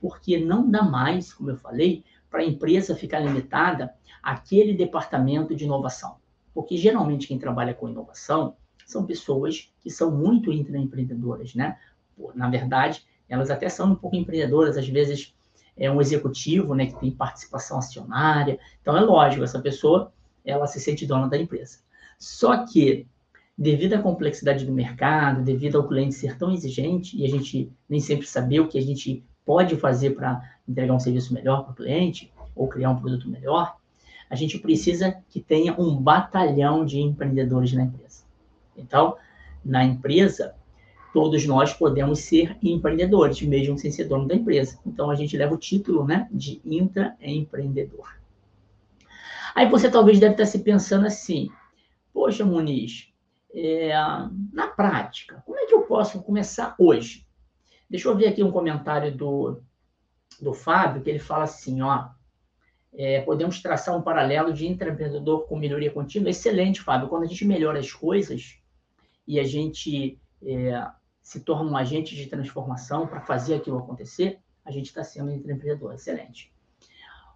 Porque 0.00 0.38
não 0.38 0.70
dá 0.70 0.82
mais, 0.82 1.32
como 1.32 1.50
eu 1.50 1.56
falei, 1.56 2.04
para 2.30 2.40
a 2.40 2.44
empresa 2.44 2.94
ficar 2.94 3.20
limitada 3.20 3.92
àquele 4.22 4.74
departamento 4.74 5.54
de 5.54 5.64
inovação. 5.64 6.16
Porque 6.54 6.76
geralmente 6.76 7.26
quem 7.26 7.38
trabalha 7.38 7.74
com 7.74 7.88
inovação 7.88 8.56
são 8.86 9.04
pessoas 9.04 9.72
que 9.80 9.90
são 9.90 10.10
muito 10.10 10.52
intraempreendedoras, 10.52 11.54
né? 11.54 11.78
Na 12.34 12.48
verdade, 12.48 13.04
elas 13.28 13.50
até 13.50 13.68
são 13.68 13.92
um 13.92 13.94
pouco 13.94 14.16
empreendedoras, 14.16 14.76
às 14.76 14.88
vezes 14.88 15.34
é 15.76 15.90
um 15.90 16.00
executivo, 16.00 16.74
né, 16.74 16.86
que 16.86 16.98
tem 16.98 17.10
participação 17.10 17.78
acionária. 17.78 18.58
Então 18.82 18.96
é 18.96 19.00
lógico, 19.00 19.44
essa 19.44 19.60
pessoa, 19.60 20.12
ela 20.44 20.66
se 20.66 20.80
sente 20.80 21.06
dona 21.06 21.28
da 21.28 21.38
empresa. 21.38 21.78
Só 22.18 22.66
que 22.66 23.06
devido 23.56 23.94
à 23.94 23.98
complexidade 23.98 24.64
do 24.64 24.72
mercado, 24.72 25.42
devido 25.42 25.76
ao 25.76 25.86
cliente 25.86 26.14
ser 26.14 26.36
tão 26.36 26.52
exigente 26.52 27.16
e 27.16 27.24
a 27.24 27.28
gente 27.28 27.70
nem 27.88 28.00
sempre 28.00 28.26
saber 28.26 28.60
o 28.60 28.68
que 28.68 28.78
a 28.78 28.82
gente 28.82 29.24
pode 29.50 29.74
fazer 29.74 30.10
para 30.10 30.48
entregar 30.68 30.94
um 30.94 31.00
serviço 31.00 31.34
melhor 31.34 31.64
para 31.64 31.72
o 31.72 31.74
cliente 31.74 32.32
ou 32.54 32.68
criar 32.68 32.90
um 32.90 33.00
produto 33.00 33.28
melhor, 33.28 33.74
a 34.30 34.36
gente 34.36 34.60
precisa 34.60 35.20
que 35.28 35.40
tenha 35.40 35.74
um 35.76 35.96
batalhão 35.96 36.84
de 36.84 37.00
empreendedores 37.00 37.72
na 37.72 37.82
empresa. 37.82 38.22
Então, 38.76 39.16
na 39.64 39.82
empresa, 39.82 40.54
todos 41.12 41.44
nós 41.46 41.72
podemos 41.72 42.20
ser 42.20 42.56
empreendedores, 42.62 43.42
mesmo 43.42 43.76
sem 43.76 43.90
ser 43.90 44.04
dono 44.04 44.28
da 44.28 44.36
empresa. 44.36 44.78
Então, 44.86 45.10
a 45.10 45.16
gente 45.16 45.36
leva 45.36 45.52
o 45.52 45.58
título 45.58 46.06
né, 46.06 46.28
de 46.30 46.60
intraempreendedor. 46.64 48.06
Aí 49.52 49.68
você 49.68 49.90
talvez 49.90 50.20
deve 50.20 50.34
estar 50.34 50.46
se 50.46 50.60
pensando 50.60 51.08
assim, 51.08 51.50
poxa, 52.12 52.44
Muniz, 52.44 53.12
é, 53.52 53.90
na 54.52 54.68
prática, 54.68 55.42
como 55.44 55.58
é 55.58 55.66
que 55.66 55.74
eu 55.74 55.82
posso 55.82 56.22
começar 56.22 56.76
hoje? 56.78 57.26
Deixa 57.90 58.08
eu 58.08 58.16
ver 58.16 58.28
aqui 58.28 58.44
um 58.44 58.52
comentário 58.52 59.12
do, 59.12 59.60
do 60.40 60.54
Fábio, 60.54 61.02
que 61.02 61.10
ele 61.10 61.18
fala 61.18 61.42
assim, 61.42 61.82
ó, 61.82 62.08
é, 62.92 63.20
podemos 63.22 63.60
traçar 63.60 63.96
um 63.96 64.02
paralelo 64.02 64.52
de 64.52 64.66
intraempreendedor 64.66 65.46
com 65.46 65.58
melhoria 65.58 65.90
contínua. 65.90 66.30
Excelente, 66.30 66.80
Fábio. 66.80 67.08
Quando 67.08 67.24
a 67.24 67.26
gente 67.26 67.44
melhora 67.44 67.80
as 67.80 67.92
coisas 67.92 68.56
e 69.26 69.40
a 69.40 69.44
gente 69.44 70.20
é, 70.42 70.86
se 71.20 71.40
torna 71.40 71.70
um 71.70 71.76
agente 71.76 72.14
de 72.14 72.26
transformação 72.26 73.08
para 73.08 73.20
fazer 73.20 73.56
aquilo 73.56 73.78
acontecer, 73.78 74.38
a 74.64 74.70
gente 74.70 74.86
está 74.86 75.02
sendo 75.02 75.32
intraempreendedor. 75.32 75.94
Excelente. 75.94 76.52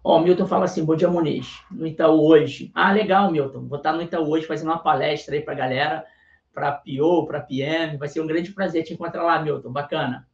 Ó, 0.03 0.19
o 0.19 0.21
Milton 0.21 0.45
fala 0.45 0.65
assim, 0.65 0.85
bom 0.85 0.95
dia, 0.95 1.09
Muniz, 1.09 1.61
no 1.71 1.85
Itaú 1.85 2.27
hoje. 2.27 2.71
Ah, 2.75 2.91
legal, 2.91 3.31
Milton. 3.31 3.67
Vou 3.67 3.77
estar 3.77 3.91
no 3.91 4.01
Itaú 4.01 4.29
hoje 4.29 4.45
fazendo 4.45 4.69
uma 4.69 4.79
palestra 4.79 5.35
aí 5.35 5.41
para 5.41 5.53
a 5.53 5.57
galera, 5.57 6.05
para 6.53 6.71
PO, 6.71 7.25
para 7.25 7.41
PM. 7.41 7.97
Vai 7.97 8.07
ser 8.07 8.21
um 8.21 8.27
grande 8.27 8.51
prazer 8.53 8.83
te 8.83 8.93
encontrar 8.93 9.23
lá, 9.23 9.41
Milton. 9.41 9.71
Bacana. 9.71 10.27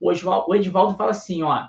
O, 0.00 0.10
o 0.10 0.54
Edvaldo 0.54 0.96
fala 0.96 1.10
assim, 1.10 1.42
ó, 1.42 1.68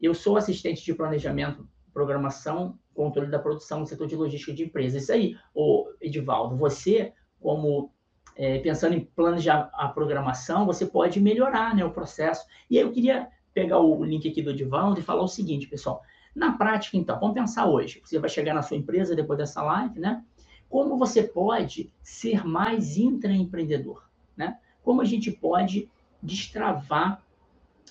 eu 0.00 0.12
sou 0.12 0.36
assistente 0.36 0.84
de 0.84 0.94
planejamento, 0.94 1.68
programação, 1.92 2.78
controle 2.94 3.30
da 3.30 3.38
produção 3.38 3.80
no 3.80 3.86
setor 3.86 4.06
de 4.06 4.16
logística 4.16 4.52
de 4.52 4.64
empresas. 4.64 5.02
Isso 5.02 5.12
aí, 5.12 5.36
o 5.54 5.86
Edivaldo, 6.00 6.56
você, 6.56 7.12
como 7.40 7.92
é, 8.36 8.58
pensando 8.58 8.94
em 8.94 9.04
planejar 9.04 9.70
a 9.72 9.88
programação, 9.88 10.66
você 10.66 10.86
pode 10.86 11.20
melhorar 11.20 11.74
né, 11.74 11.84
o 11.84 11.90
processo. 11.90 12.44
E 12.68 12.78
aí 12.78 12.84
eu 12.84 12.92
queria 12.92 13.28
pegar 13.52 13.78
o 13.78 14.04
link 14.04 14.28
aqui 14.28 14.42
do 14.42 14.50
Edivaldo 14.50 14.98
e 14.98 15.02
falar 15.02 15.22
o 15.22 15.28
seguinte, 15.28 15.66
pessoal. 15.66 16.02
Na 16.34 16.52
prática, 16.52 16.96
então, 16.96 17.18
vamos 17.18 17.34
pensar 17.34 17.66
hoje. 17.66 18.00
Você 18.04 18.18
vai 18.18 18.30
chegar 18.30 18.54
na 18.54 18.62
sua 18.62 18.76
empresa 18.76 19.16
depois 19.16 19.38
dessa 19.38 19.62
live, 19.62 19.98
né? 19.98 20.24
Como 20.68 20.96
você 20.96 21.24
pode 21.24 21.92
ser 22.02 22.46
mais 22.46 22.96
intraempreendedor, 22.96 24.04
né? 24.36 24.58
Como 24.82 25.00
a 25.00 25.04
gente 25.04 25.32
pode 25.32 25.90
destravar 26.22 27.22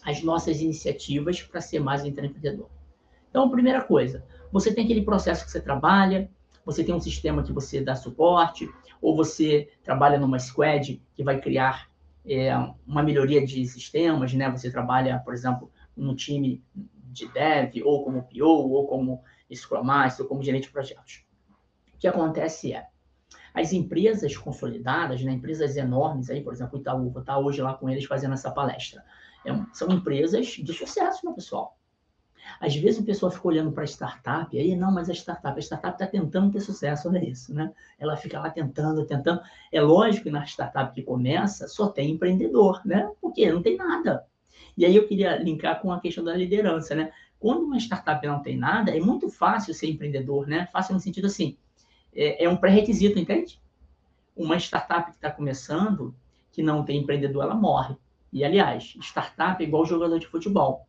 as 0.03 0.22
nossas 0.24 0.62
iniciativas 0.62 1.41
para 1.41 1.62
ser 1.62 1.79
mais 1.79 2.06
intraempreendedor. 2.06 2.70
Então, 3.29 3.50
primeira 3.50 3.82
coisa, 3.82 4.25
você 4.51 4.74
tem 4.74 4.84
aquele 4.84 5.03
processo 5.03 5.46
que 5.46 5.51
você 5.51 5.62
trabalha, 5.62 6.29
você 6.65 6.84
tem 6.84 6.94
um 6.94 7.00
sistema 7.00 7.44
que 7.44 7.53
você 7.53 7.82
dá 7.82 7.96
suporte, 7.96 8.70
ou 9.01 9.15
você 9.15 9.70
trabalha 9.84 10.20
numa 10.20 10.39
squad 10.39 11.01
que 11.15 11.24
vai 11.24 11.39
criar 11.39 11.89
é, 12.25 12.56
uma 12.86 13.01
melhoria 13.01 13.46
de 13.46 13.65
sistemas, 13.65 14.34
né? 14.34 14.50
Você 14.51 14.72
trabalha, 14.72 15.20
por 15.20 15.34
exemplo, 15.34 15.72
no 15.96 16.15
time 16.15 16.63
de 17.12 17.27
dev, 17.27 17.82
ou 17.84 18.03
como 18.03 18.24
PO, 18.24 18.46
ou 18.46 18.88
como 18.88 19.24
Scrum 19.53 19.84
Master, 19.84 20.25
ou 20.25 20.29
como 20.29 20.44
gerente 20.44 20.63
de 20.63 20.72
projetos. 20.72 21.25
O 21.94 21.98
que 21.98 22.08
acontece 22.08 22.74
é, 22.74 22.88
as 23.53 23.74
empresas 23.74 24.36
consolidadas, 24.38 25.22
né, 25.22 25.32
empresas 25.32 25.75
enormes, 25.75 26.29
aí, 26.29 26.41
por 26.41 26.53
exemplo, 26.53 26.77
o 26.77 26.82
Itaú, 26.82 27.10
vou 27.10 27.22
estar 27.22 27.38
hoje 27.38 27.62
lá 27.62 27.74
com 27.74 27.89
eles 27.89 28.06
fazendo 28.06 28.34
essa 28.34 28.51
palestra, 28.51 29.03
é, 29.46 29.51
são 29.74 29.89
empresas 29.89 30.48
de 30.48 30.74
sucesso, 30.74 31.34
pessoal? 31.34 31.77
Às 32.60 32.75
vezes 32.75 33.00
o 33.00 33.06
pessoal 33.06 33.32
fica 33.32 33.48
olhando 33.48 33.72
para 33.72 33.84
a 33.84 33.88
startup, 33.88 34.58
aí, 34.58 34.75
não, 34.75 34.91
mas 34.91 35.10
a 35.10 35.13
startup, 35.13 35.58
a 35.58 35.62
startup 35.62 35.94
está 35.94 36.08
tentando 36.08 36.51
ter 36.51 36.62
sucesso, 36.62 37.10
olha 37.10 37.24
isso, 37.24 37.53
né? 37.53 37.72
Ela 37.98 38.15
fica 38.18 38.39
lá 38.39 38.50
tentando, 38.50 39.06
tentando. 39.06 39.41
É 39.72 39.82
lógico 39.82 40.24
que 40.24 40.32
na 40.32 40.44
startup 40.46 40.94
que 40.94 41.03
começa 41.03 41.68
só 41.68 41.89
tem 41.89 42.12
empreendedor, 42.12 42.82
né? 42.86 43.12
Porque 43.22 43.51
não 43.51 43.62
tem 43.62 43.77
nada. 43.77 44.25
E 44.77 44.86
aí 44.86 44.96
eu 44.96 45.08
queria 45.08 45.38
linkar 45.38 45.82
com 45.82 45.91
a 45.91 46.00
questão 46.00 46.24
da 46.24 46.36
liderança, 46.36 46.96
né? 46.96 47.12
Quando 47.39 47.63
uma 47.63 47.77
startup 47.77 48.25
não 48.25 48.41
tem 48.41 48.58
nada, 48.58 48.96
é 48.96 49.00
muito 49.00 49.29
fácil 49.29 49.74
ser 49.74 49.89
empreendedor, 49.89 50.48
né? 50.48 50.68
Fácil 50.72 50.94
no 50.94 51.00
sentido 51.00 51.27
assim, 51.27 51.58
é, 52.15 52.45
é 52.45 52.49
um 52.49 52.57
pré-requisito, 52.57 53.19
entende? 53.19 53.61
Uma 54.35 54.57
startup 54.57 55.09
que 55.09 55.17
está 55.17 55.31
começando, 55.31 56.15
que 56.51 56.63
não 56.63 56.83
tem 56.83 56.99
empreendedor, 56.99 57.43
ela 57.43 57.55
morre. 57.55 57.95
E, 58.31 58.43
aliás, 58.43 58.95
startup 59.01 59.63
é 59.63 59.67
igual 59.67 59.85
jogador 59.85 60.19
de 60.19 60.27
futebol. 60.27 60.87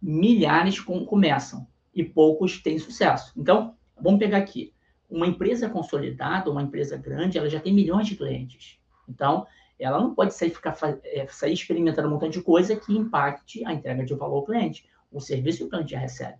Milhares 0.00 0.80
com, 0.80 1.04
começam 1.04 1.66
e 1.94 2.02
poucos 2.02 2.60
têm 2.62 2.78
sucesso. 2.78 3.32
Então, 3.36 3.74
vamos 4.00 4.18
pegar 4.18 4.38
aqui. 4.38 4.72
Uma 5.08 5.26
empresa 5.26 5.68
consolidada, 5.68 6.50
uma 6.50 6.62
empresa 6.62 6.96
grande, 6.96 7.38
ela 7.38 7.48
já 7.48 7.60
tem 7.60 7.72
milhões 7.72 8.06
de 8.06 8.16
clientes. 8.16 8.78
Então, 9.08 9.46
ela 9.78 10.00
não 10.00 10.14
pode 10.14 10.34
sair, 10.34 10.50
ficar, 10.50 10.76
é, 11.04 11.26
sair 11.28 11.52
experimentando 11.52 12.08
um 12.08 12.12
montão 12.12 12.28
de 12.28 12.42
coisa 12.42 12.76
que 12.76 12.96
impacte 12.96 13.64
a 13.64 13.72
entrega 13.72 14.04
de 14.04 14.14
valor 14.14 14.36
ao 14.36 14.44
cliente. 14.44 14.86
O 15.10 15.20
serviço 15.20 15.58
que 15.58 15.64
o 15.64 15.68
cliente 15.68 15.92
já 15.92 15.98
recebe. 15.98 16.38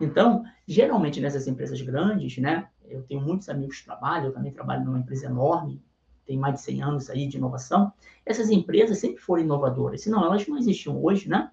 Então, 0.00 0.42
geralmente 0.66 1.20
nessas 1.20 1.46
empresas 1.46 1.80
grandes, 1.80 2.38
né? 2.38 2.68
Eu 2.90 3.02
tenho 3.02 3.20
muitos 3.20 3.48
amigos 3.48 3.78
que 3.78 3.84
trabalham, 3.84 4.26
eu 4.26 4.32
também 4.32 4.52
trabalho 4.52 4.84
numa 4.84 4.98
empresa 4.98 5.26
enorme, 5.26 5.82
tem 6.26 6.36
mais 6.36 6.54
de 6.54 6.60
100 6.62 6.82
anos 6.82 7.10
aí 7.10 7.26
de 7.26 7.36
inovação. 7.36 7.92
Essas 8.24 8.50
empresas 8.50 8.98
sempre 8.98 9.18
foram 9.18 9.42
inovadoras, 9.42 10.02
senão 10.02 10.24
elas 10.24 10.46
não 10.46 10.58
existiam 10.58 11.02
hoje, 11.02 11.28
né? 11.28 11.50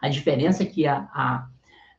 A 0.00 0.08
diferença 0.08 0.62
é 0.62 0.66
que 0.66 0.86
a, 0.86 1.08
a, 1.12 1.48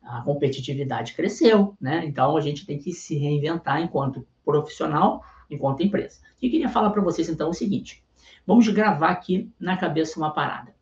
a 0.03 0.21
competitividade 0.21 1.13
cresceu, 1.13 1.75
né? 1.79 2.05
Então, 2.05 2.37
a 2.37 2.41
gente 2.41 2.65
tem 2.65 2.77
que 2.77 2.91
se 2.93 3.17
reinventar 3.17 3.81
enquanto 3.81 4.27
profissional, 4.45 5.23
enquanto 5.49 5.83
empresa. 5.83 6.19
E 6.41 6.49
queria 6.49 6.69
falar 6.69 6.91
para 6.91 7.01
vocês, 7.01 7.29
então, 7.29 7.49
o 7.49 7.53
seguinte. 7.53 8.03
Vamos 8.45 8.67
gravar 8.67 9.09
aqui 9.09 9.51
na 9.59 9.77
cabeça 9.77 10.19
uma 10.19 10.31
parada. 10.31 10.73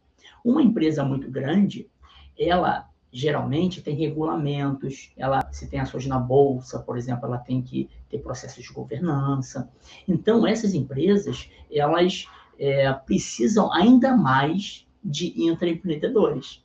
Uma 0.43 0.61
empresa 0.61 1.03
muito 1.03 1.29
grande, 1.29 1.89
ela 2.37 2.90
geralmente 3.11 3.81
tem 3.81 3.95
regulamentos, 3.95 5.11
ela 5.17 5.45
se 5.51 5.67
tem 5.67 5.79
ações 5.79 6.07
na 6.07 6.17
bolsa, 6.17 6.79
por 6.79 6.97
exemplo, 6.97 7.25
ela 7.25 7.37
tem 7.37 7.61
que 7.61 7.89
ter 8.09 8.19
processos 8.19 8.63
de 8.63 8.71
governança. 8.71 9.69
Então, 10.07 10.47
essas 10.47 10.73
empresas, 10.73 11.49
elas 11.69 12.25
é, 12.57 12.91
precisam 12.93 13.71
ainda 13.73 14.15
mais 14.15 14.87
de 15.03 15.33
intraempreendedores. 15.43 16.63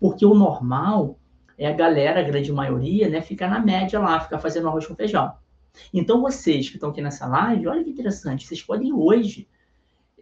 Porque 0.00 0.26
o 0.26 0.34
normal 0.34 1.18
é 1.56 1.68
a 1.68 1.72
galera, 1.72 2.20
a 2.20 2.24
grande 2.24 2.52
maioria, 2.52 3.08
né, 3.08 3.20
ficar 3.20 3.48
na 3.48 3.60
média 3.60 4.00
lá, 4.00 4.18
ficar 4.18 4.38
fazendo 4.38 4.68
arroz 4.68 4.86
com 4.86 4.96
feijão. 4.96 5.32
Então, 5.94 6.20
vocês 6.20 6.68
que 6.68 6.76
estão 6.76 6.90
aqui 6.90 7.00
nessa 7.00 7.26
live, 7.26 7.68
olha 7.68 7.84
que 7.84 7.90
interessante, 7.90 8.46
vocês 8.46 8.62
podem 8.62 8.92
hoje 8.92 9.46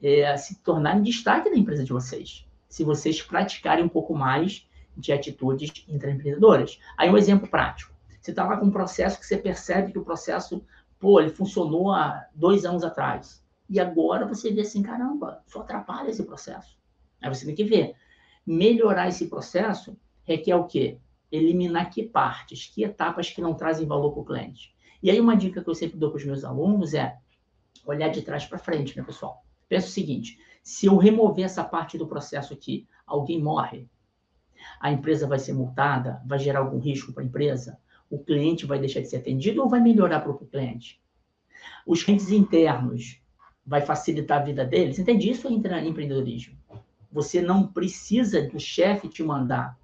é, 0.03 0.37
se 0.37 0.57
tornarem 0.57 1.03
destaque 1.03 1.49
da 1.49 1.57
empresa 1.57 1.83
de 1.83 1.93
vocês, 1.93 2.47
se 2.69 2.85
vocês 2.85 3.23
praticarem 3.23 3.85
um 3.85 3.89
pouco 3.89 4.15
mais 4.15 4.66
de 4.97 5.13
atitudes 5.13 5.85
intraempreendedoras. 5.89 6.79
Aí 6.97 7.11
um 7.11 7.17
exemplo 7.17 7.49
prático. 7.49 7.95
Você 8.21 8.31
está 8.31 8.45
lá 8.45 8.57
com 8.57 8.67
um 8.67 8.71
processo 8.71 9.21
que 9.21 9.27
você 9.27 9.37
percebe 9.37 9.93
que 9.93 9.99
o 9.99 10.05
processo, 10.05 10.65
pô, 10.99 11.21
ele 11.21 11.31
funcionou 11.31 11.93
há 11.93 12.27
dois 12.35 12.65
anos 12.65 12.83
atrás. 12.83 13.45
E 13.69 13.79
agora 13.79 14.27
você 14.27 14.53
vê 14.53 14.63
assim, 14.63 14.83
caramba, 14.83 15.43
só 15.47 15.61
atrapalha 15.61 16.11
esse 16.11 16.25
processo. 16.25 16.77
Aí 17.21 17.33
você 17.33 17.45
tem 17.45 17.55
que 17.55 17.65
ver. 17.65 17.95
Melhorar 18.47 19.09
esse 19.09 19.29
processo 19.29 19.97
requer 20.25 20.57
o 20.57 20.65
quê? 20.65 20.99
Eliminar 21.31 21.91
que 21.91 22.03
partes, 22.03 22.67
que 22.67 22.85
etapas 22.85 23.31
que 23.31 23.41
não 23.41 23.55
trazem 23.55 23.87
valor 23.87 24.13
para 24.13 24.23
o 24.23 24.25
cliente. 24.25 24.75
E 25.03 25.11
aí 25.11 25.21
uma 25.21 25.37
dica 25.37 25.63
que 25.63 25.69
eu 25.69 25.75
sempre 25.75 25.99
dou 25.99 26.11
para 26.11 26.19
os 26.19 26.25
meus 26.25 26.45
alunos 26.45 26.95
é 26.95 27.19
olhar 27.85 28.09
de 28.09 28.23
trás 28.23 28.45
para 28.45 28.59
frente, 28.59 28.97
né, 28.97 29.05
pessoal? 29.05 29.45
Pensa 29.69 29.87
o 29.87 29.91
seguinte: 29.91 30.39
se 30.63 30.87
eu 30.87 30.97
remover 30.97 31.45
essa 31.45 31.63
parte 31.63 31.97
do 31.99 32.07
processo 32.07 32.53
aqui, 32.53 32.87
alguém 33.07 33.41
morre, 33.41 33.89
a 34.81 34.91
empresa 34.91 35.27
vai 35.27 35.39
ser 35.39 35.53
multada, 35.53 36.21
vai 36.27 36.39
gerar 36.39 36.61
algum 36.61 36.79
risco 36.79 37.13
para 37.13 37.23
a 37.23 37.27
empresa, 37.27 37.79
o 38.11 38.19
cliente 38.19 38.67
vai 38.67 38.79
deixar 38.79 39.01
de 39.01 39.09
ser 39.09 39.17
atendido 39.17 39.63
ou 39.63 39.69
vai 39.69 39.81
melhorar 39.81 40.21
para 40.21 40.31
o 40.31 40.47
cliente? 40.47 41.01
Os 41.87 42.03
clientes 42.03 42.31
internos 42.31 43.21
vai 43.67 43.81
facilitar 43.81 44.41
a 44.41 44.45
vida 44.45 44.65
deles? 44.65 44.99
Entende? 44.99 45.31
Isso 45.31 45.49
é 45.49 45.51
empreendedorismo. 45.51 46.57
Você 47.11 47.41
não 47.41 47.67
precisa 47.67 48.43
do 48.43 48.61
chefe 48.61 49.09
te 49.09 49.23
mandar. 49.23 49.77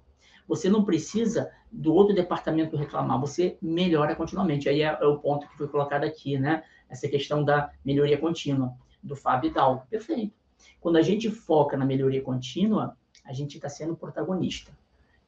Você 0.47 0.69
não 0.69 0.83
precisa 0.83 1.51
do 1.71 1.93
outro 1.93 2.13
departamento 2.13 2.77
reclamar. 2.77 3.19
Você 3.19 3.57
melhora 3.61 4.15
continuamente. 4.15 4.69
Aí 4.69 4.81
é, 4.81 4.97
é 5.01 5.05
o 5.05 5.17
ponto 5.17 5.47
que 5.47 5.57
foi 5.57 5.67
colocado 5.67 6.03
aqui, 6.03 6.37
né? 6.37 6.63
Essa 6.89 7.07
questão 7.07 7.43
da 7.43 7.71
melhoria 7.83 8.17
contínua 8.17 8.73
do 9.01 9.15
Fábio 9.15 9.51
Dal. 9.51 9.87
Perfeito. 9.89 10.33
Quando 10.79 10.97
a 10.97 11.01
gente 11.01 11.29
foca 11.29 11.75
na 11.75 11.85
melhoria 11.85 12.21
contínua, 12.21 12.97
a 13.23 13.33
gente 13.33 13.55
está 13.55 13.69
sendo 13.69 13.95
protagonista. 13.95 14.71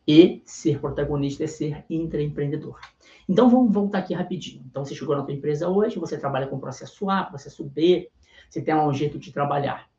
E 0.07 0.43
ser 0.45 0.79
protagonista 0.79 1.43
é 1.43 1.47
ser 1.47 1.83
intraempreendedor. 1.89 2.79
Então, 3.27 3.49
vamos 3.49 3.73
voltar 3.73 3.99
aqui 3.99 4.13
rapidinho. 4.13 4.63
Então, 4.69 4.85
você 4.85 4.93
chegou 4.93 5.15
na 5.15 5.23
tua 5.23 5.33
empresa 5.33 5.67
hoje, 5.67 5.97
você 5.97 6.17
trabalha 6.17 6.47
com 6.47 6.59
processo 6.59 7.09
A, 7.09 7.23
processo 7.23 7.63
B, 7.63 8.11
você 8.49 8.61
tem 8.61 8.75
lá 8.75 8.87
um 8.87 8.93
jeito 8.93 9.17
de 9.17 9.31
trabalhar. 9.31 9.89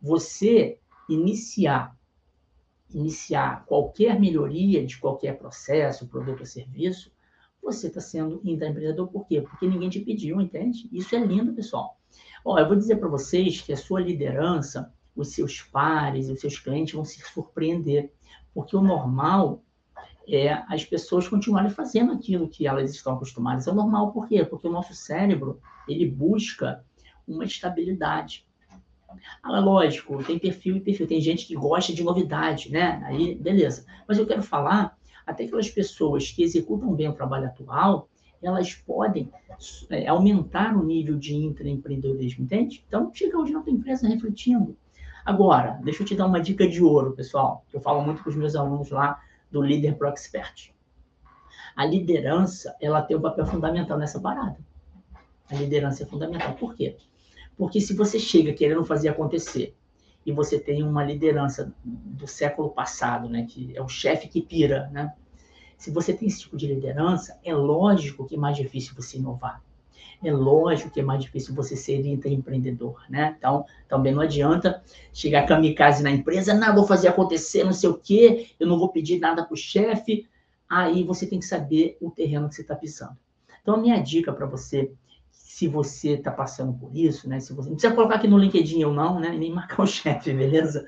Você 0.00 0.78
iniciar 1.08 1.94
iniciar 2.94 3.64
qualquer 3.66 4.18
melhoria 4.20 4.84
de 4.86 4.98
qualquer 4.98 5.36
processo, 5.36 6.06
produto 6.06 6.40
ou 6.40 6.46
serviço, 6.46 7.10
você 7.60 7.88
está 7.88 8.00
sendo 8.00 8.40
intraempreendedor. 8.44 9.08
Por 9.08 9.26
quê? 9.26 9.40
Porque 9.40 9.66
ninguém 9.66 9.88
te 9.88 10.00
pediu, 10.00 10.40
entende? 10.40 10.88
Isso 10.92 11.14
é 11.16 11.18
lindo, 11.18 11.52
pessoal. 11.52 11.98
Ó, 12.44 12.58
eu 12.58 12.66
vou 12.66 12.76
dizer 12.76 12.96
para 12.96 13.08
vocês 13.08 13.60
que 13.60 13.72
a 13.72 13.76
sua 13.76 14.00
liderança, 14.00 14.92
os 15.16 15.28
seus 15.28 15.62
pares, 15.62 16.28
os 16.28 16.40
seus 16.40 16.58
clientes 16.58 16.94
vão 16.94 17.04
se 17.04 17.20
surpreender, 17.20 18.12
porque 18.52 18.76
o 18.76 18.82
normal 18.82 19.62
é 20.26 20.52
as 20.68 20.84
pessoas 20.84 21.28
continuarem 21.28 21.70
fazendo 21.70 22.12
aquilo 22.12 22.48
que 22.48 22.66
elas 22.66 22.90
estão 22.90 23.14
acostumadas. 23.14 23.66
É 23.66 23.72
normal 23.72 24.12
por 24.12 24.26
quê? 24.28 24.44
Porque 24.44 24.66
o 24.66 24.72
nosso 24.72 24.94
cérebro, 24.94 25.60
ele 25.86 26.08
busca 26.08 26.84
uma 27.26 27.44
estabilidade. 27.44 28.46
Ah, 29.42 29.60
lógico, 29.60 30.22
tem 30.24 30.38
perfil 30.38 30.76
e 30.76 30.80
perfil. 30.80 31.06
Tem 31.06 31.20
gente 31.20 31.46
que 31.46 31.54
gosta 31.54 31.92
de 31.92 32.02
novidade, 32.02 32.70
né? 32.70 33.02
Aí, 33.04 33.34
beleza. 33.34 33.86
Mas 34.08 34.18
eu 34.18 34.26
quero 34.26 34.42
falar 34.42 34.96
até 35.26 35.44
aquelas 35.44 35.70
pessoas 35.70 36.30
que 36.30 36.42
executam 36.42 36.94
bem 36.94 37.08
o 37.08 37.14
trabalho 37.14 37.46
atual, 37.46 38.08
elas 38.42 38.74
podem 38.74 39.30
é, 39.88 40.06
aumentar 40.06 40.76
o 40.76 40.84
nível 40.84 41.18
de 41.18 41.34
intraempreendedorismo, 41.34 42.44
entende? 42.44 42.84
Então, 42.86 43.10
chega 43.14 43.38
hoje 43.38 43.52
na 43.52 43.62
tua 43.62 43.72
empresa 43.72 44.06
refletindo. 44.06 44.76
Agora, 45.24 45.80
deixa 45.82 46.02
eu 46.02 46.06
te 46.06 46.14
dar 46.14 46.26
uma 46.26 46.40
dica 46.40 46.68
de 46.68 46.82
ouro, 46.82 47.12
pessoal, 47.12 47.64
eu 47.72 47.80
falo 47.80 48.02
muito 48.02 48.22
com 48.22 48.28
os 48.28 48.36
meus 48.36 48.54
alunos 48.54 48.90
lá 48.90 49.18
do 49.50 49.62
Líder 49.62 49.96
Pro 49.96 50.08
Expert. 50.08 50.74
A 51.74 51.86
liderança, 51.86 52.76
ela 52.80 53.00
tem 53.00 53.16
um 53.16 53.20
papel 53.22 53.46
fundamental 53.46 53.96
nessa 53.96 54.20
parada. 54.20 54.58
A 55.50 55.54
liderança 55.54 56.02
é 56.02 56.06
fundamental. 56.06 56.54
Por 56.54 56.74
quê? 56.74 56.96
Porque 57.56 57.80
se 57.80 57.94
você 57.94 58.18
chega 58.18 58.52
querendo 58.52 58.84
fazer 58.84 59.08
acontecer 59.08 59.74
e 60.26 60.32
você 60.32 60.58
tem 60.58 60.82
uma 60.82 61.02
liderança 61.02 61.72
do 61.82 62.26
século 62.26 62.70
passado, 62.70 63.28
né, 63.28 63.46
que 63.48 63.74
é 63.76 63.82
o 63.82 63.88
chefe 63.88 64.28
que 64.28 64.42
pira, 64.42 64.88
né? 64.92 65.12
Se 65.76 65.90
você 65.90 66.14
tem 66.14 66.28
esse 66.28 66.40
tipo 66.40 66.56
de 66.56 66.66
liderança, 66.66 67.38
é 67.42 67.54
lógico 67.54 68.26
que 68.26 68.36
é 68.36 68.38
mais 68.38 68.56
difícil 68.56 68.94
você 68.94 69.18
inovar. 69.18 69.62
É 70.24 70.32
lógico 70.32 70.90
que 70.90 71.00
é 71.00 71.02
mais 71.02 71.22
difícil 71.22 71.54
você 71.54 71.76
ser 71.76 72.04
empreendedor, 72.06 73.04
né? 73.08 73.34
Então, 73.38 73.64
também 73.88 74.12
não 74.12 74.22
adianta 74.22 74.82
chegar 75.12 75.46
kamikaze 75.46 76.02
na 76.02 76.10
empresa, 76.10 76.54
não, 76.54 76.74
vou 76.74 76.86
fazer 76.86 77.08
acontecer, 77.08 77.62
não 77.62 77.72
sei 77.72 77.88
o 77.90 77.98
quê, 77.98 78.48
eu 78.58 78.66
não 78.66 78.78
vou 78.78 78.88
pedir 78.88 79.18
nada 79.18 79.44
para 79.44 79.54
o 79.54 79.56
chefe. 79.56 80.26
Aí 80.68 81.04
você 81.04 81.26
tem 81.26 81.38
que 81.38 81.44
saber 81.44 81.96
o 82.00 82.10
terreno 82.10 82.48
que 82.48 82.54
você 82.54 82.62
está 82.62 82.74
pisando. 82.74 83.16
Então, 83.62 83.74
a 83.74 83.78
minha 83.78 83.98
dica 84.00 84.32
para 84.32 84.46
você 84.46 84.92
se 85.30 85.68
você 85.68 86.14
está 86.14 86.32
passando 86.32 86.72
por 86.72 86.96
isso, 86.96 87.28
né? 87.28 87.38
Se 87.38 87.52
você 87.52 87.68
não 87.68 87.76
precisa 87.76 87.94
colocar 87.94 88.16
aqui 88.16 88.26
no 88.26 88.38
LinkedIn 88.38 88.82
ou 88.82 88.92
não, 88.92 89.20
né? 89.20 89.30
Nem 89.30 89.52
marcar 89.52 89.82
o 89.82 89.86
chefe, 89.86 90.32
beleza? 90.32 90.84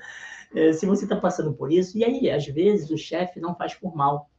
É, 0.53 0.73
se 0.73 0.85
você 0.85 1.05
está 1.05 1.15
passando 1.15 1.53
por 1.53 1.71
isso, 1.71 1.97
e 1.97 2.03
aí 2.03 2.29
às 2.29 2.45
vezes 2.45 2.89
o 2.89 2.97
chefe 2.97 3.39
não 3.39 3.55
faz 3.55 3.73
por 3.75 3.95
mal. 3.95 4.29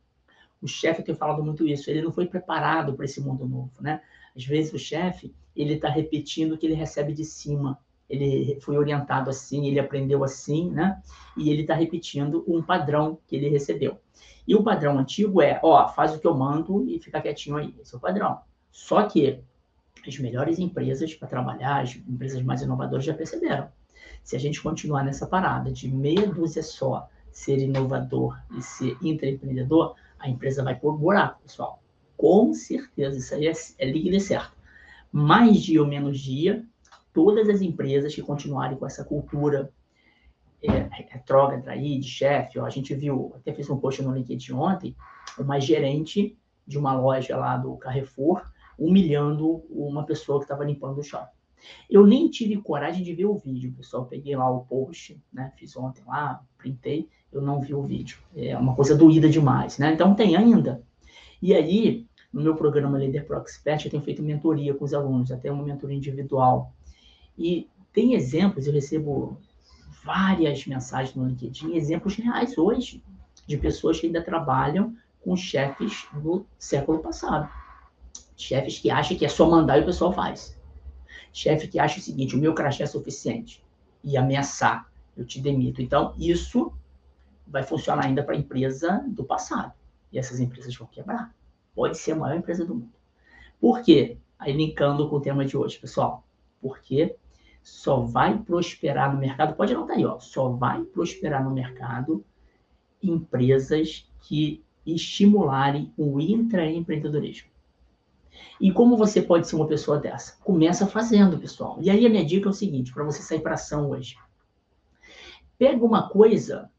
O 0.61 0.67
chefe 0.67 1.03
tem 1.03 1.15
falado 1.15 1.43
muito 1.43 1.67
isso. 1.67 1.89
Ele 1.89 2.03
não 2.03 2.13
foi 2.13 2.27
preparado 2.27 2.95
para 2.95 3.05
esse 3.05 3.21
mundo 3.21 3.47
novo, 3.47 3.73
né? 3.81 4.03
Às 4.39 4.45
vezes 4.45 4.73
o 4.73 4.79
chefe 4.79 5.35
ele 5.55 5.75
está 5.75 5.89
repetindo 5.89 6.53
o 6.53 6.59
que 6.59 6.65
ele 6.65 6.75
recebe 6.75 7.13
de 7.13 7.25
cima. 7.25 7.77
Ele 8.09 8.59
foi 8.61 8.79
orientado 8.79 9.29
assim, 9.29 9.67
ele 9.67 9.81
aprendeu 9.81 10.23
assim, 10.23 10.71
né? 10.71 11.03
E 11.37 11.51
ele 11.51 11.63
está 11.63 11.75
repetindo 11.75 12.45
um 12.47 12.63
padrão 12.63 13.19
que 13.27 13.35
ele 13.35 13.49
recebeu. 13.49 13.99
E 14.47 14.55
o 14.55 14.63
padrão 14.63 14.97
antigo 14.97 15.43
é, 15.43 15.59
ó, 15.63 15.89
faz 15.89 16.15
o 16.15 16.21
que 16.21 16.27
eu 16.27 16.35
mando 16.35 16.89
e 16.89 17.01
fica 17.01 17.21
quietinho 17.21 17.57
aí. 17.57 17.75
Esse 17.83 17.95
é 17.95 17.99
o 17.99 18.01
padrão. 18.01 18.39
Só 18.71 19.03
que 19.03 19.41
as 20.07 20.19
melhores 20.19 20.61
empresas 20.61 21.13
para 21.15 21.27
trabalhar, 21.27 21.83
as 21.83 21.97
empresas 21.97 22.41
mais 22.41 22.63
inovadoras 22.63 23.05
já 23.05 23.13
perceberam. 23.13 23.69
Se 24.23 24.37
a 24.37 24.39
gente 24.39 24.63
continuar 24.63 25.03
nessa 25.03 25.27
parada 25.27 25.73
de 25.73 25.93
meia 25.93 26.29
dúzia 26.29 26.63
só 26.63 27.09
ser 27.33 27.59
inovador 27.59 28.41
e 28.57 28.63
ser 28.63 28.97
intraempreendedor, 29.03 29.97
a 30.19 30.29
empresa 30.29 30.63
vai 30.63 30.77
por 30.77 30.97
buraco, 30.97 31.43
pessoal. 31.43 31.83
Com 32.19 32.53
certeza, 32.53 33.17
isso 33.17 33.33
aí 33.33 33.47
é, 33.47 33.53
é 33.79 33.91
líquido 33.91 34.17
e 34.17 34.21
certo. 34.21 34.53
Mais 35.13 35.63
dia 35.63 35.81
ou 35.81 35.87
menos 35.87 36.19
dia, 36.19 36.65
todas 37.15 37.49
as 37.49 37.63
empresas 37.63 38.13
que 38.13 38.21
continuarem 38.21 38.77
com 38.77 38.85
essa 38.85 39.05
cultura 39.05 39.73
é, 40.61 40.89
retrógrada 40.91 41.71
aí, 41.71 42.01
de 42.01 42.09
chefe, 42.09 42.59
a 42.59 42.69
gente 42.69 42.93
viu, 42.93 43.33
até 43.37 43.55
fiz 43.55 43.71
um 43.71 43.79
post 43.79 44.03
no 44.03 44.13
LinkedIn 44.13 44.53
ontem, 44.53 44.97
uma 45.39 45.61
gerente 45.61 46.37
de 46.67 46.77
uma 46.77 46.93
loja 46.93 47.37
lá 47.37 47.57
do 47.57 47.77
Carrefour, 47.77 48.43
humilhando 48.77 49.65
uma 49.71 50.05
pessoa 50.05 50.41
que 50.41 50.45
estava 50.45 50.65
limpando 50.65 50.99
o 50.99 51.05
chão. 51.05 51.25
Eu 51.89 52.05
nem 52.05 52.29
tive 52.29 52.57
coragem 52.57 53.05
de 53.05 53.15
ver 53.15 53.27
o 53.27 53.37
vídeo, 53.37 53.73
pessoal. 53.77 54.07
Peguei 54.07 54.35
lá 54.37 54.51
o 54.51 54.65
post, 54.65 55.21
né? 55.33 55.53
Fiz 55.57 55.77
ontem 55.77 56.03
lá, 56.05 56.45
printei, 56.57 57.09
eu 57.33 57.41
não 57.41 57.61
vi 57.61 57.75
o 57.75 57.83
vídeo. 57.83 58.19
É 58.35 58.57
uma 58.57 58.75
coisa 58.75 58.97
doída 58.97 59.29
demais, 59.29 59.79
né? 59.79 59.93
Então 59.93 60.15
tem 60.15 60.37
ainda. 60.37 60.83
E 61.41 61.55
aí, 61.55 62.07
no 62.33 62.43
meu 62.43 62.57
programa 62.57 62.99
Leader 62.99 63.27
Pro 63.27 63.39
Expert, 63.39 63.85
eu 63.85 63.91
tenho 63.91 64.03
feito 64.03 64.23
mentoria 64.23 64.75
com 64.75 64.85
os 64.85 64.93
alunos, 64.93 65.31
até 65.31 65.51
uma 65.51 65.65
mentoria 65.65 65.97
individual. 65.97 66.73
E 67.37 67.69
tem 67.93 68.15
exemplos, 68.15 68.67
eu 68.67 68.73
recebo 68.73 69.39
várias 70.05 70.67
mensagens 70.67 71.15
no 71.15 71.27
LinkedIn, 71.27 71.75
exemplos 71.75 72.17
reais 72.17 72.57
hoje, 72.57 73.03
de 73.47 73.57
pessoas 73.57 73.99
que 73.99 74.07
ainda 74.07 74.23
trabalham 74.23 74.97
com 75.23 75.37
chefes 75.37 76.07
do 76.13 76.47
século 76.59 76.99
passado. 76.99 77.49
Chefes 78.37 78.79
que 78.79 78.91
acham 78.91 79.17
que 79.17 79.25
é 79.25 79.29
só 79.29 79.49
mandar 79.49 79.79
e 79.79 79.83
o 79.83 79.87
pessoal 79.87 80.13
faz. 80.13 80.57
Chefe 81.33 81.69
que 81.69 81.79
acha 81.79 81.99
o 81.99 82.03
seguinte: 82.03 82.37
o 82.37 82.39
meu 82.39 82.55
crachá 82.55 82.85
é 82.85 82.87
suficiente. 82.87 83.65
E 84.03 84.17
ameaçar, 84.17 84.91
eu 85.17 85.25
te 85.25 85.41
demito. 85.41 85.83
Então, 85.83 86.15
isso 86.19 86.73
vai 87.47 87.63
funcionar 87.63 88.07
ainda 88.07 88.23
para 88.23 88.35
a 88.35 88.39
empresa 88.39 89.05
do 89.09 89.25
passado. 89.25 89.73
E 90.13 90.19
essas 90.19 90.41
empresas 90.41 90.75
vão 90.77 90.87
quebrar. 90.89 91.35
Pode 91.75 91.99
ser 91.99 92.13
a 92.13 92.17
maior 92.17 92.37
empresa 92.37 92.65
do 92.65 92.75
mundo. 92.75 92.93
Por 93.61 93.83
quê? 93.83 94.19
Aí 94.39 94.53
linkando 94.53 95.09
com 95.09 95.17
o 95.17 95.21
tema 95.21 95.45
de 95.45 95.57
hoje, 95.57 95.79
pessoal. 95.79 96.25
Porque 96.61 97.17
só 97.63 98.01
vai 98.01 98.39
prosperar 98.39 99.13
no 99.13 99.21
mercado, 99.21 99.55
pode 99.55 99.75
anotar 99.75 99.97
aí, 99.97 100.05
ó, 100.05 100.19
só 100.19 100.49
vai 100.49 100.83
prosperar 100.85 101.45
no 101.45 101.51
mercado 101.51 102.25
empresas 103.03 104.11
que 104.23 104.65
estimularem 104.87 105.93
o 105.97 106.19
intraempreendedorismo. 106.19 107.49
E 108.61 108.73
como 108.73 108.97
você 108.97 109.21
pode 109.21 109.47
ser 109.47 109.57
uma 109.57 109.67
pessoa 109.67 109.99
dessa? 109.99 110.37
Começa 110.43 110.87
fazendo, 110.87 111.39
pessoal. 111.39 111.79
E 111.81 111.91
aí 111.91 112.07
a 112.07 112.11
minha 112.11 112.25
dica 112.25 112.49
é 112.49 112.51
o 112.51 112.55
seguinte, 112.55 112.93
para 112.93 113.05
você 113.05 113.23
sair 113.23 113.41
para 113.41 113.55
ação 113.55 113.91
hoje. 113.91 114.17
Pega 115.59 115.85
uma 115.85 116.09
coisa 116.09 116.71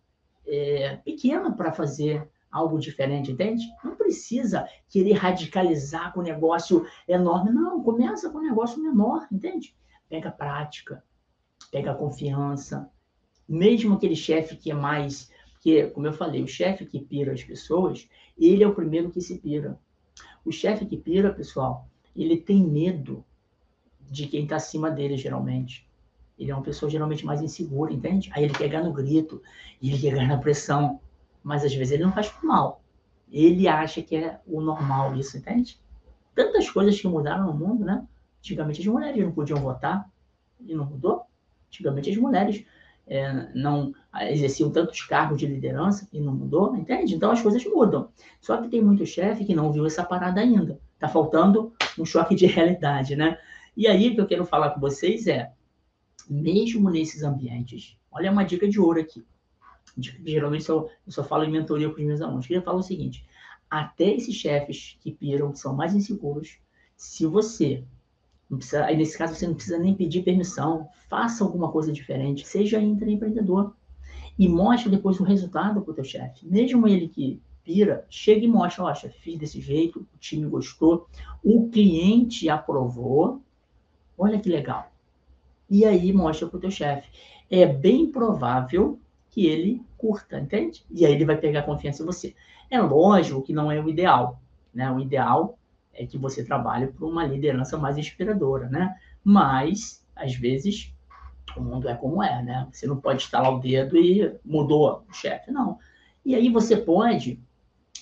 é, 0.48 0.98
pequena 0.98 1.52
para 1.52 1.72
fazer 1.72 2.28
algo 2.52 2.80
diferente, 2.80 3.32
entende? 3.32 3.66
Não 3.84 3.96
precisa 3.96 4.68
querer 4.88 5.14
radicalizar 5.14 6.14
com 6.14 6.20
um 6.20 6.24
negócio 6.24 6.86
enorme. 7.08 7.52
Não, 7.52 7.84
começa 7.84 8.30
com 8.30 8.40
um 8.40 8.48
negócio 8.48 8.82
menor, 8.82 9.28
entende? 9.32 9.76
Pega 10.08 10.32
prática, 10.32 11.04
pega 11.72 11.94
confiança. 11.94 12.90
Mesmo 13.48 13.96
aquele 13.96 14.16
chefe 14.16 14.56
que 14.56 14.72
é 14.72 14.76
mais... 14.76 15.32
Porque, 15.54 15.88
como 15.88 16.08
eu 16.08 16.14
falei, 16.14 16.42
o 16.42 16.48
chefe 16.48 16.86
que 16.86 17.00
pira 17.00 17.34
as 17.34 17.44
pessoas, 17.44 18.10
ele 18.38 18.64
é 18.64 18.68
o 18.68 18.74
primeiro 18.74 19.12
que 19.12 19.20
se 19.20 19.38
pira. 19.38 19.78
O 20.46 20.52
chefe 20.52 20.86
que 20.86 20.96
pira, 20.96 21.34
pessoal, 21.34 21.90
ele 22.16 22.38
tem 22.38 22.64
medo 22.64 23.26
de 24.10 24.26
quem 24.26 24.44
está 24.44 24.56
acima 24.56 24.90
dele, 24.90 25.18
geralmente. 25.18 25.88
Ele 26.38 26.50
é 26.50 26.56
uma 26.56 26.64
pessoa 26.64 26.90
geralmente 26.90 27.26
mais 27.26 27.42
insegura, 27.42 27.92
entende? 27.92 28.32
Aí 28.34 28.46
ele 28.46 28.54
quer 28.54 28.70
ganhar 28.70 28.86
no 28.86 28.94
grito, 28.94 29.42
ele 29.84 30.00
quer 30.00 30.12
ganhar 30.12 30.30
na 30.30 30.38
pressão. 30.38 31.02
Mas 31.44 31.64
às 31.64 31.74
vezes 31.74 31.94
ele 31.94 32.04
não 32.04 32.12
faz 32.12 32.30
por 32.30 32.46
mal. 32.46 32.82
Ele 33.32 33.68
acha 33.68 34.02
que 34.02 34.16
é 34.16 34.40
o 34.48 34.62
normal 34.62 35.16
isso, 35.16 35.38
entende? 35.38 35.80
Tantas 36.36 36.70
coisas 36.70 37.00
que 37.00 37.08
mudaram 37.08 37.48
no 37.48 37.54
mundo, 37.54 37.86
né? 37.86 38.06
Antigamente 38.40 38.82
as 38.82 38.88
mulheres 38.88 39.24
não 39.24 39.32
podiam 39.32 39.60
votar, 39.60 40.10
e 40.66 40.74
não 40.74 40.86
mudou. 40.86 41.24
Antigamente 41.68 42.10
as 42.10 42.18
mulheres 42.18 42.66
é, 43.08 43.50
não 43.54 43.94
exerciam 44.22 44.72
tantos 44.72 45.02
cargos 45.02 45.40
de 45.40 45.46
liderança 45.46 46.08
e 46.12 46.20
não 46.20 46.34
mudou, 46.34 46.76
entende? 46.76 47.16
Então 47.16 47.32
as 47.32 47.42
coisas 47.42 47.64
mudam. 47.66 48.10
Só 48.42 48.58
que 48.58 48.68
tem 48.68 48.82
muito 48.82 49.06
chefe 49.06 49.46
que 49.46 49.56
não 49.56 49.72
viu 49.72 49.86
essa 49.86 50.04
parada 50.04 50.42
ainda. 50.42 50.80
Tá 50.98 51.08
faltando 51.08 51.74
um 51.98 52.06
choque 52.06 52.36
de 52.36 52.46
realidade, 52.46 53.16
né? 53.16 53.38
E 53.76 53.88
aí 53.88 54.10
o 54.10 54.16
que 54.16 54.22
eu 54.22 54.28
quero 54.28 54.46
falar 54.46 54.72
com 54.72 54.80
vocês 54.80 55.28
é, 55.28 55.52
mesmo 56.30 56.90
nesses 56.90 57.24
ambientes, 57.24 57.98
olha 58.12 58.32
uma 58.32 58.44
dica 58.44 58.68
de 58.68 58.80
ouro 58.80 59.00
aqui. 59.00 59.26
Geralmente 59.98 60.68
eu, 60.70 60.90
eu 61.06 61.12
só 61.12 61.24
falo 61.24 61.44
em 61.44 61.52
mentoria 61.52 61.90
com 61.90 62.00
os 62.00 62.06
meus 62.06 62.22
alunos. 62.22 62.48
Queria 62.48 62.62
falar 62.62 62.80
o 62.80 62.84
seguinte: 62.84 63.26
até 63.70 64.14
esses 64.14 64.36
chefes 64.36 64.98
que 65.02 65.12
piram, 65.12 65.52
que 65.52 65.60
são 65.60 65.76
mais 65.76 65.96
inseguros, 65.96 66.58
se 66.96 67.26
você 67.26 67.84
Precisa, 68.58 68.86
aí, 68.86 68.98
nesse 68.98 69.16
caso, 69.16 69.36
você 69.36 69.46
não 69.46 69.54
precisa 69.54 69.78
nem 69.78 69.94
pedir 69.94 70.24
permissão. 70.24 70.90
Faça 71.08 71.44
alguma 71.44 71.72
coisa 71.72 71.94
diferente. 71.94 72.48
Seja 72.48 72.82
empreendedor. 72.82 73.76
E 74.38 74.48
mostre 74.48 74.90
depois 74.90 75.20
o 75.20 75.24
resultado 75.24 75.82
para 75.82 75.92
o 75.92 75.94
teu 75.94 76.04
chefe. 76.04 76.48
Mesmo 76.48 76.88
ele 76.88 77.08
que 77.08 77.40
pira, 77.64 78.06
chega 78.10 78.44
e 78.44 78.48
mostra, 78.48 78.86
ó, 78.86 78.96
chefe, 78.96 79.20
fiz 79.20 79.38
desse 79.38 79.62
jeito, 79.62 80.00
o 80.00 80.18
time 80.18 80.48
gostou, 80.48 81.08
o 81.44 81.70
cliente 81.70 82.50
aprovou. 82.50 83.42
Olha 84.18 84.40
que 84.40 84.50
legal. 84.50 84.92
E 85.70 85.86
aí 85.86 86.12
mostra 86.12 86.48
para 86.48 86.58
o 86.58 86.60
teu 86.60 86.72
chefe. 86.72 87.08
É 87.52 87.68
bem 87.68 88.12
provável 88.12 89.00
que 89.30 89.46
ele 89.46 89.84
curta, 89.98 90.40
entende? 90.40 90.86
E 90.90 91.06
aí 91.06 91.14
ele 91.14 91.26
vai 91.26 91.38
pegar 91.38 91.64
confiança 91.64 92.04
em 92.04 92.06
você. 92.06 92.36
É 92.70 92.80
lógico 92.80 93.42
que 93.42 93.54
não 93.54 93.72
é 93.72 93.80
o 93.80 93.90
ideal, 93.90 94.42
né? 94.74 94.90
O 94.92 95.00
ideal 95.00 95.58
é 95.94 96.06
que 96.06 96.18
você 96.18 96.44
trabalhe 96.44 96.88
para 96.88 97.06
uma 97.06 97.26
liderança 97.26 97.78
mais 97.78 97.98
inspiradora, 97.98 98.70
né? 98.70 98.96
Mas, 99.24 100.06
às 100.16 100.34
vezes, 100.34 100.94
o 101.56 101.62
mundo 101.62 101.90
é 101.90 101.96
como 101.96 102.24
é, 102.24 102.42
né? 102.42 102.68
Você 102.72 102.88
não 102.88 102.98
pode 102.98 103.24
estalar 103.24 103.54
o 103.54 103.60
dedo 103.60 103.98
e 103.98 104.36
mudou 104.46 105.04
o 105.10 105.14
chefe, 105.14 105.52
não. 105.52 105.78
E 106.26 106.36
aí 106.36 106.50
você 106.50 106.78
pode, 106.78 107.40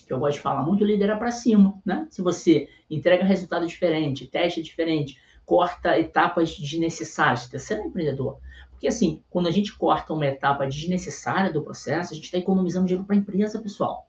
que 0.05 0.13
eu 0.13 0.19
gosto 0.19 0.35
de 0.35 0.41
falar 0.41 0.63
muito, 0.63 0.83
liderar 0.83 1.17
para 1.17 1.31
cima, 1.31 1.79
né? 1.85 2.07
Se 2.09 2.21
você 2.21 2.69
entrega 2.89 3.23
resultado 3.23 3.65
diferente, 3.65 4.27
teste 4.27 4.61
diferente, 4.61 5.17
corta 5.45 5.97
etapas 5.97 6.57
desnecessárias. 6.57 7.47
Terceiro 7.47 7.83
empreendedor. 7.83 8.39
Porque, 8.77 8.87
assim, 8.87 9.23
quando 9.27 9.47
a 9.47 9.51
gente 9.51 9.75
corta 9.75 10.13
uma 10.13 10.27
etapa 10.27 10.67
desnecessária 10.67 11.51
do 11.51 11.63
processo, 11.63 12.13
a 12.13 12.15
gente 12.15 12.25
está 12.25 12.37
economizando 12.37 12.85
dinheiro 12.85 13.07
para 13.07 13.15
a 13.15 13.19
empresa, 13.19 13.59
pessoal. 13.59 14.07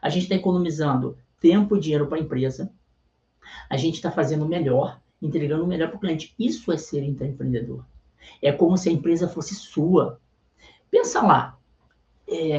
A 0.00 0.08
gente 0.08 0.22
está 0.22 0.34
economizando 0.34 1.18
tempo 1.38 1.76
e 1.76 1.80
dinheiro 1.80 2.06
para 2.06 2.16
a 2.16 2.20
empresa. 2.22 2.72
A 3.68 3.76
gente 3.76 3.96
está 3.96 4.10
fazendo 4.10 4.48
melhor, 4.48 4.98
entregando 5.20 5.66
melhor 5.66 5.88
para 5.88 5.98
o 5.98 6.00
cliente. 6.00 6.34
Isso 6.38 6.72
é 6.72 6.78
ser 6.78 7.02
empreendedor. 7.02 7.84
É 8.40 8.50
como 8.50 8.78
se 8.78 8.88
a 8.88 8.92
empresa 8.92 9.28
fosse 9.28 9.54
sua. 9.54 10.18
Pensa 10.90 11.20
lá, 11.20 11.58
é, 12.26 12.56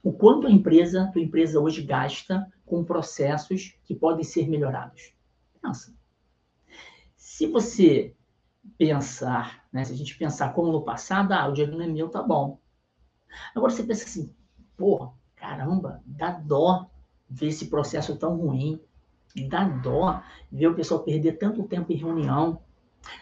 o 0.00 0.12
quanto 0.12 0.46
a 0.46 0.50
empresa, 0.50 1.02
a 1.02 1.06
tua 1.08 1.22
empresa 1.22 1.58
hoje 1.58 1.82
gasta 1.82 2.46
com 2.64 2.84
processos 2.84 3.74
que 3.84 3.96
podem 3.96 4.22
ser 4.22 4.48
melhorados. 4.48 5.12
Pensa. 5.60 5.92
Se 7.16 7.48
você 7.48 8.14
pensar, 8.76 9.64
né, 9.72 9.84
se 9.84 9.92
a 9.92 9.96
gente 9.96 10.16
pensar 10.16 10.52
como 10.52 10.72
no 10.72 10.82
passado, 10.82 11.32
ah, 11.32 11.48
o 11.48 11.52
dinheiro 11.52 11.76
não 11.76 11.84
é 11.84 11.88
meu, 11.88 12.08
tá 12.08 12.22
bom. 12.22 12.58
Agora 13.54 13.72
você 13.72 13.82
pensa 13.82 14.04
assim, 14.04 14.34
pô, 14.76 15.12
caramba, 15.36 16.02
dá 16.04 16.30
dó 16.30 16.90
ver 17.28 17.48
esse 17.48 17.66
processo 17.66 18.16
tão 18.16 18.36
ruim, 18.36 18.80
dá 19.48 19.64
dó 19.64 20.22
ver 20.50 20.68
o 20.68 20.74
pessoal 20.74 21.02
perder 21.02 21.38
tanto 21.38 21.62
tempo 21.64 21.92
em 21.92 21.96
reunião, 21.96 22.60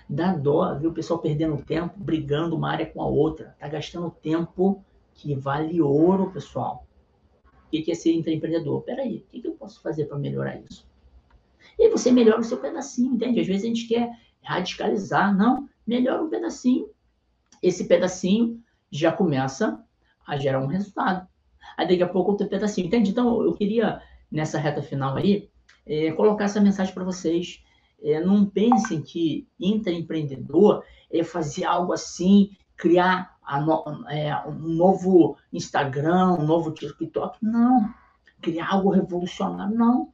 dá 0.08 0.32
dó 0.34 0.74
ver 0.74 0.86
o 0.86 0.92
pessoal 0.92 1.18
perdendo 1.18 1.62
tempo, 1.62 1.98
brigando 1.98 2.56
uma 2.56 2.70
área 2.70 2.86
com 2.86 3.02
a 3.02 3.06
outra, 3.06 3.56
tá 3.58 3.68
gastando 3.68 4.10
tempo 4.10 4.84
que 5.14 5.34
vale 5.34 5.80
ouro, 5.80 6.30
pessoal. 6.30 6.86
O 7.66 7.70
que 7.70 7.90
é 7.90 7.94
ser 7.94 8.12
empreendedor? 8.12 8.82
Peraí, 8.82 9.26
o 9.26 9.40
que 9.40 9.46
eu 9.46 9.52
posso 9.52 9.82
fazer 9.82 10.06
para 10.06 10.18
melhorar 10.18 10.56
isso? 10.60 10.86
E 11.78 11.84
aí 11.84 11.90
você 11.90 12.10
melhora 12.10 12.40
o 12.40 12.44
seu 12.44 12.58
pedacinho, 12.58 13.14
entende? 13.14 13.40
Às 13.40 13.46
vezes 13.46 13.64
a 13.64 13.66
gente 13.66 13.88
quer 13.88 14.10
radicalizar, 14.46 15.36
não, 15.36 15.68
melhora 15.86 16.22
um 16.22 16.30
pedacinho. 16.30 16.88
Esse 17.62 17.86
pedacinho 17.86 18.62
já 18.90 19.10
começa 19.10 19.84
a 20.26 20.36
gerar 20.36 20.60
um 20.60 20.66
resultado. 20.66 21.26
Aí 21.76 21.86
daqui 21.86 22.02
a 22.02 22.08
pouco 22.08 22.30
outro 22.32 22.48
pedacinho, 22.48 22.86
entende? 22.86 23.10
Então 23.10 23.42
eu 23.42 23.52
queria, 23.52 24.00
nessa 24.30 24.58
reta 24.58 24.80
final 24.80 25.16
aí, 25.16 25.50
é, 25.84 26.12
colocar 26.12 26.44
essa 26.44 26.60
mensagem 26.60 26.94
para 26.94 27.04
vocês. 27.04 27.62
É, 28.02 28.20
não 28.20 28.44
pensem 28.44 29.02
que 29.02 29.48
intraempreendedor 29.58 30.84
é 31.10 31.24
fazer 31.24 31.64
algo 31.64 31.92
assim, 31.92 32.50
criar 32.76 33.36
no, 33.64 34.08
é, 34.08 34.46
um 34.46 34.74
novo 34.76 35.36
Instagram, 35.52 36.34
um 36.34 36.46
novo 36.46 36.70
TikTok. 36.70 37.38
Não. 37.42 37.92
Criar 38.40 38.70
algo 38.70 38.90
revolucionário, 38.90 39.76
não. 39.76 40.12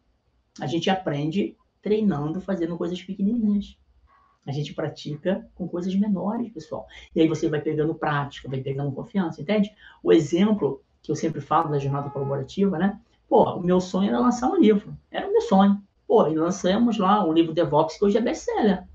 A 0.61 0.67
gente 0.67 0.89
aprende 0.89 1.57
treinando, 1.83 2.41
fazendo 2.41 2.79
coisas 2.79 3.03
pequenininhas. 3.03 3.77
A 4.47 4.53
gente 4.53 4.75
pratica 4.75 5.47
com 5.55 5.69
coisas 5.69 5.95
menores, 5.95 6.53
pessoal. 6.53 6.87
E 7.15 7.21
aí 7.21 7.29
você 7.29 7.49
vai 7.49 7.61
pegando 7.61 7.95
prática, 7.95 8.49
vai 8.49 8.61
pegando 8.61 8.93
confiança, 8.93 9.41
entende? 9.41 9.71
O 10.03 10.13
exemplo 10.13 10.83
que 11.01 11.11
eu 11.11 11.17
sempre 11.17 11.41
falo 11.41 11.71
da 11.71 11.79
jornada 11.79 12.11
colaborativa, 12.11 12.79
né? 12.79 13.01
Pô, 13.29 13.45
o 13.55 13.63
meu 13.63 13.81
sonho 13.81 14.09
era 14.09 14.21
lançar 14.21 14.49
um 14.49 14.57
livro. 14.57 14.97
Era 15.11 15.29
o 15.29 15.33
meu 15.33 15.41
sonho. 15.41 15.83
Pô, 16.07 16.27
e 16.29 16.35
lançamos 16.35 16.99
lá 16.99 17.25
o 17.25 17.33
livro 17.33 17.55
DevOps, 17.55 17.99
que 17.99 18.05
hoje 18.05 18.19
é 18.19 18.21
best-seller. 18.21 18.87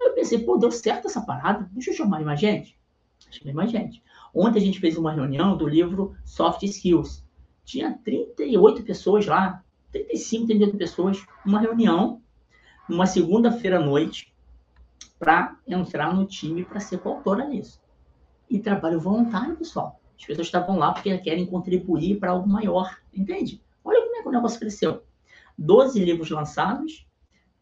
Eu 0.00 0.12
pensei, 0.12 0.38
pô, 0.38 0.56
deu 0.56 0.70
certo 0.70 1.06
essa 1.06 1.20
parada. 1.20 1.68
Deixa 1.72 1.90
eu 1.90 1.94
chamar 1.94 2.20
mais 2.22 2.38
gente. 2.38 2.78
Chamei 3.30 3.54
mais 3.54 3.70
gente. 3.70 4.02
Ontem 4.34 4.58
a 4.58 4.62
gente 4.62 4.80
fez 4.80 4.96
uma 4.98 5.12
reunião 5.12 5.56
do 5.56 5.66
livro 5.66 6.14
Soft 6.24 6.62
Skills. 6.62 7.24
Tinha 7.64 7.98
38 8.04 8.82
pessoas 8.82 9.26
lá, 9.26 9.64
35, 9.90 10.46
38 10.46 10.76
pessoas, 10.76 11.26
uma 11.44 11.58
reunião, 11.58 12.20
numa 12.88 13.06
segunda-feira 13.06 13.78
à 13.78 13.82
noite, 13.84 14.32
para 15.18 15.58
entrar 15.66 16.14
no 16.14 16.26
time 16.26 16.64
para 16.64 16.80
ser 16.80 16.98
coautora 16.98 17.46
nisso. 17.46 17.80
E 18.48 18.58
trabalho 18.58 19.00
voluntário, 19.00 19.56
pessoal. 19.56 20.00
As 20.18 20.24
pessoas 20.24 20.46
estavam 20.46 20.78
lá 20.78 20.92
porque 20.92 21.16
querem 21.18 21.46
contribuir 21.46 22.18
para 22.18 22.30
algo 22.30 22.48
maior, 22.48 22.98
entende? 23.12 23.60
Olha 23.84 24.00
como 24.02 24.16
é 24.16 24.22
que 24.22 24.28
o 24.28 24.32
negócio 24.32 24.58
cresceu. 24.58 25.02
12 25.58 26.04
livros 26.04 26.30
lançados, 26.30 27.06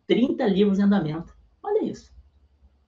30 0.07 0.47
livros 0.47 0.79
em 0.79 0.83
andamento. 0.83 1.37
Olha 1.63 1.85
isso. 1.85 2.13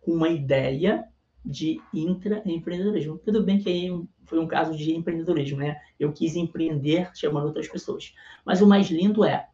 Com 0.01 0.13
uma 0.13 0.29
ideia 0.29 1.09
de 1.45 1.81
intraempreendedorismo. 1.95 3.19
Tudo 3.19 3.43
bem 3.43 3.61
que 3.61 3.69
aí 3.69 4.05
foi 4.25 4.39
um 4.41 4.49
caso 4.49 4.77
de 4.77 4.95
empreendedorismo, 4.95 5.59
né? 5.59 5.81
Eu 5.99 6.13
quis 6.13 6.35
empreender 6.35 7.11
chamando 7.15 7.47
outras 7.47 7.69
pessoas. 7.69 8.15
Mas 8.45 8.61
o 8.61 8.67
mais 8.67 8.89
lindo 8.89 9.25
é, 9.25 9.49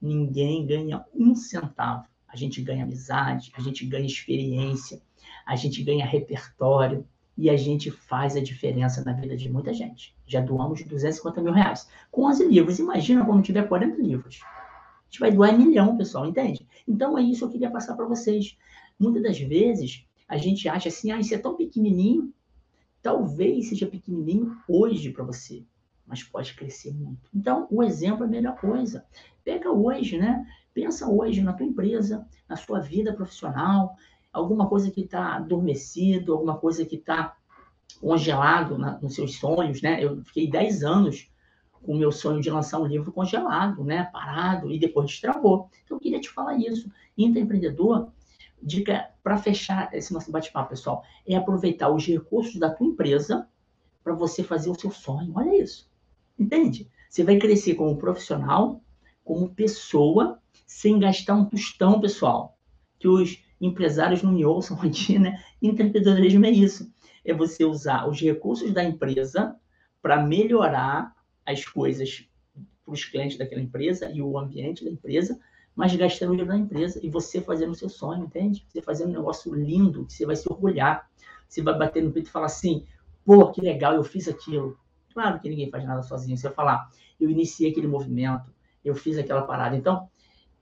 ninguém 0.00 0.66
ganha 0.66 1.04
um 1.14 1.34
centavo. 1.34 2.06
A 2.38 2.40
gente 2.40 2.62
ganha 2.62 2.84
amizade, 2.84 3.50
a 3.56 3.60
gente 3.60 3.84
ganha 3.84 4.06
experiência, 4.06 5.02
a 5.44 5.56
gente 5.56 5.82
ganha 5.82 6.06
repertório 6.06 7.04
e 7.36 7.50
a 7.50 7.56
gente 7.56 7.90
faz 7.90 8.36
a 8.36 8.40
diferença 8.40 9.02
na 9.02 9.12
vida 9.12 9.36
de 9.36 9.50
muita 9.50 9.74
gente. 9.74 10.14
Já 10.24 10.40
doamos 10.40 10.84
250 10.84 11.42
mil 11.42 11.52
reais. 11.52 11.88
Com 12.12 12.26
11 12.26 12.46
livros. 12.46 12.78
Imagina 12.78 13.24
quando 13.24 13.42
tiver 13.42 13.66
40 13.66 14.00
livros. 14.00 14.40
A 14.44 15.04
gente 15.10 15.18
vai 15.18 15.32
doar 15.32 15.58
milhão, 15.58 15.96
pessoal, 15.96 16.26
entende? 16.26 16.64
Então 16.86 17.18
é 17.18 17.22
isso 17.22 17.40
que 17.40 17.44
eu 17.46 17.50
queria 17.50 17.70
passar 17.72 17.96
para 17.96 18.06
vocês. 18.06 18.56
Muitas 19.00 19.24
das 19.24 19.38
vezes 19.40 20.04
a 20.28 20.36
gente 20.36 20.68
acha 20.68 20.90
assim, 20.90 21.10
ah, 21.10 21.18
isso 21.18 21.34
é 21.34 21.38
tão 21.38 21.56
pequenininho, 21.56 22.32
talvez 23.02 23.68
seja 23.68 23.86
pequenininho 23.86 24.56
hoje 24.68 25.10
para 25.10 25.24
você, 25.24 25.64
mas 26.06 26.22
pode 26.22 26.54
crescer 26.54 26.94
muito. 26.94 27.28
Então, 27.34 27.66
o 27.68 27.82
exemplo 27.82 28.22
é 28.22 28.26
a 28.28 28.30
melhor 28.30 28.56
coisa. 28.60 29.04
Pega 29.42 29.72
hoje, 29.72 30.18
né? 30.18 30.46
Pensa 30.78 31.10
hoje 31.10 31.42
na 31.42 31.52
tua 31.52 31.66
empresa, 31.66 32.24
na 32.48 32.54
sua 32.54 32.78
vida 32.78 33.12
profissional, 33.12 33.96
alguma 34.32 34.68
coisa 34.68 34.92
que 34.92 35.00
está 35.00 35.34
adormecido, 35.34 36.32
alguma 36.32 36.56
coisa 36.56 36.86
que 36.86 36.94
está 36.94 37.36
congelado 38.00 38.78
na, 38.78 38.96
nos 39.00 39.16
seus 39.16 39.34
sonhos, 39.40 39.82
né? 39.82 40.00
Eu 40.00 40.22
fiquei 40.22 40.48
10 40.48 40.84
anos 40.84 41.32
com 41.82 41.94
o 41.94 41.98
meu 41.98 42.12
sonho 42.12 42.40
de 42.40 42.48
lançar 42.48 42.78
um 42.78 42.86
livro 42.86 43.10
congelado, 43.10 43.82
né? 43.82 44.04
Parado, 44.12 44.70
e 44.70 44.78
depois 44.78 45.10
destravou. 45.10 45.68
Então, 45.84 45.96
eu 45.96 46.00
queria 46.00 46.20
te 46.20 46.30
falar 46.30 46.56
isso. 46.56 46.88
Intraempreendedor 47.16 48.12
dica 48.62 49.10
para 49.20 49.36
fechar 49.36 49.92
esse 49.92 50.12
nosso 50.12 50.30
bate-papo, 50.30 50.70
pessoal, 50.70 51.02
é 51.26 51.34
aproveitar 51.34 51.90
os 51.90 52.06
recursos 52.06 52.54
da 52.54 52.70
tua 52.70 52.86
empresa 52.86 53.48
para 54.04 54.14
você 54.14 54.44
fazer 54.44 54.70
o 54.70 54.78
seu 54.78 54.92
sonho. 54.92 55.32
Olha 55.34 55.60
isso. 55.60 55.90
Entende? 56.38 56.88
Você 57.10 57.24
vai 57.24 57.36
crescer 57.36 57.74
como 57.74 57.98
profissional, 57.98 58.80
como 59.24 59.52
pessoa, 59.52 60.40
sem 60.68 60.98
gastar 60.98 61.34
um 61.34 61.46
tostão, 61.46 61.98
pessoal. 61.98 62.56
Que 63.00 63.08
os 63.08 63.42
empresários 63.58 64.22
não 64.22 64.32
me 64.32 64.44
ouçam 64.44 64.78
aqui, 64.84 65.18
né? 65.18 65.42
Empreendedorismo 65.60 66.44
é 66.44 66.50
isso. 66.50 66.92
É 67.24 67.32
você 67.34 67.64
usar 67.64 68.06
os 68.06 68.20
recursos 68.20 68.72
da 68.72 68.84
empresa 68.84 69.56
para 70.00 70.22
melhorar 70.22 71.12
as 71.44 71.64
coisas 71.64 72.28
para 72.84 72.92
os 72.92 73.04
clientes 73.04 73.38
daquela 73.38 73.60
empresa 73.60 74.10
e 74.10 74.22
o 74.22 74.38
ambiente 74.38 74.84
da 74.84 74.90
empresa, 74.90 75.40
mas 75.74 75.94
gastando 75.96 76.30
o 76.30 76.32
dinheiro 76.32 76.52
da 76.52 76.58
empresa 76.58 77.00
e 77.02 77.08
você 77.08 77.40
fazendo 77.40 77.70
o 77.70 77.74
seu 77.74 77.88
sonho, 77.88 78.24
entende? 78.24 78.64
Você 78.68 78.82
fazendo 78.82 79.08
um 79.08 79.14
negócio 79.14 79.54
lindo, 79.54 80.04
que 80.04 80.12
você 80.12 80.26
vai 80.26 80.36
se 80.36 80.50
orgulhar. 80.50 81.08
Você 81.48 81.62
vai 81.62 81.76
bater 81.76 82.02
no 82.02 82.12
peito 82.12 82.28
e 82.28 82.30
falar 82.30 82.46
assim, 82.46 82.84
pô, 83.24 83.50
que 83.50 83.60
legal, 83.60 83.94
eu 83.94 84.04
fiz 84.04 84.28
aquilo. 84.28 84.78
Claro 85.14 85.40
que 85.40 85.48
ninguém 85.48 85.70
faz 85.70 85.84
nada 85.84 86.02
sozinho. 86.02 86.36
Você 86.36 86.48
vai 86.48 86.54
falar, 86.54 86.90
eu 87.18 87.30
iniciei 87.30 87.70
aquele 87.70 87.86
movimento, 87.86 88.52
eu 88.84 88.94
fiz 88.94 89.16
aquela 89.16 89.42
parada. 89.42 89.76
Então, 89.76 90.08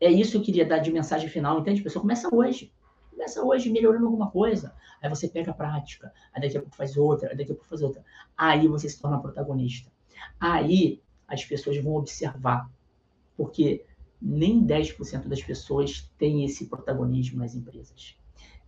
é 0.01 0.11
isso 0.11 0.33
que 0.33 0.37
eu 0.37 0.43
queria 0.43 0.67
dar 0.67 0.79
de 0.79 0.93
mensagem 0.93 1.29
final, 1.29 1.59
entende? 1.61 1.83
Pessoal, 1.83 2.03
começa 2.03 2.29
hoje. 2.35 2.73
Começa 3.11 3.43
hoje 3.43 3.71
melhorando 3.71 4.07
alguma 4.07 4.31
coisa. 4.31 4.75
Aí 5.01 5.09
você 5.09 5.29
pega 5.29 5.51
a 5.51 5.55
prática, 5.55 6.13
aí 6.33 6.43
daqui 6.43 6.57
a 6.57 6.61
pouco 6.61 6.77
faz 6.77 6.97
outra, 6.97 7.31
aí 7.31 7.37
daqui 7.37 7.53
a 7.53 7.55
pouco 7.55 7.69
faz 7.69 7.83
outra. 7.83 8.05
Aí 8.37 8.69
você 8.69 8.89
se 8.89 9.01
torna 9.01 9.21
protagonista. 9.21 9.91
Aí 10.39 11.01
as 11.27 11.45
pessoas 11.45 11.79
vão 11.79 11.95
observar. 11.95 12.71
Porque 13.37 13.85
nem 14.21 14.65
10% 14.65 15.29
das 15.29 15.43
pessoas 15.43 16.11
têm 16.19 16.45
esse 16.45 16.67
protagonismo 16.67 17.39
nas 17.39 17.55
empresas, 17.55 18.17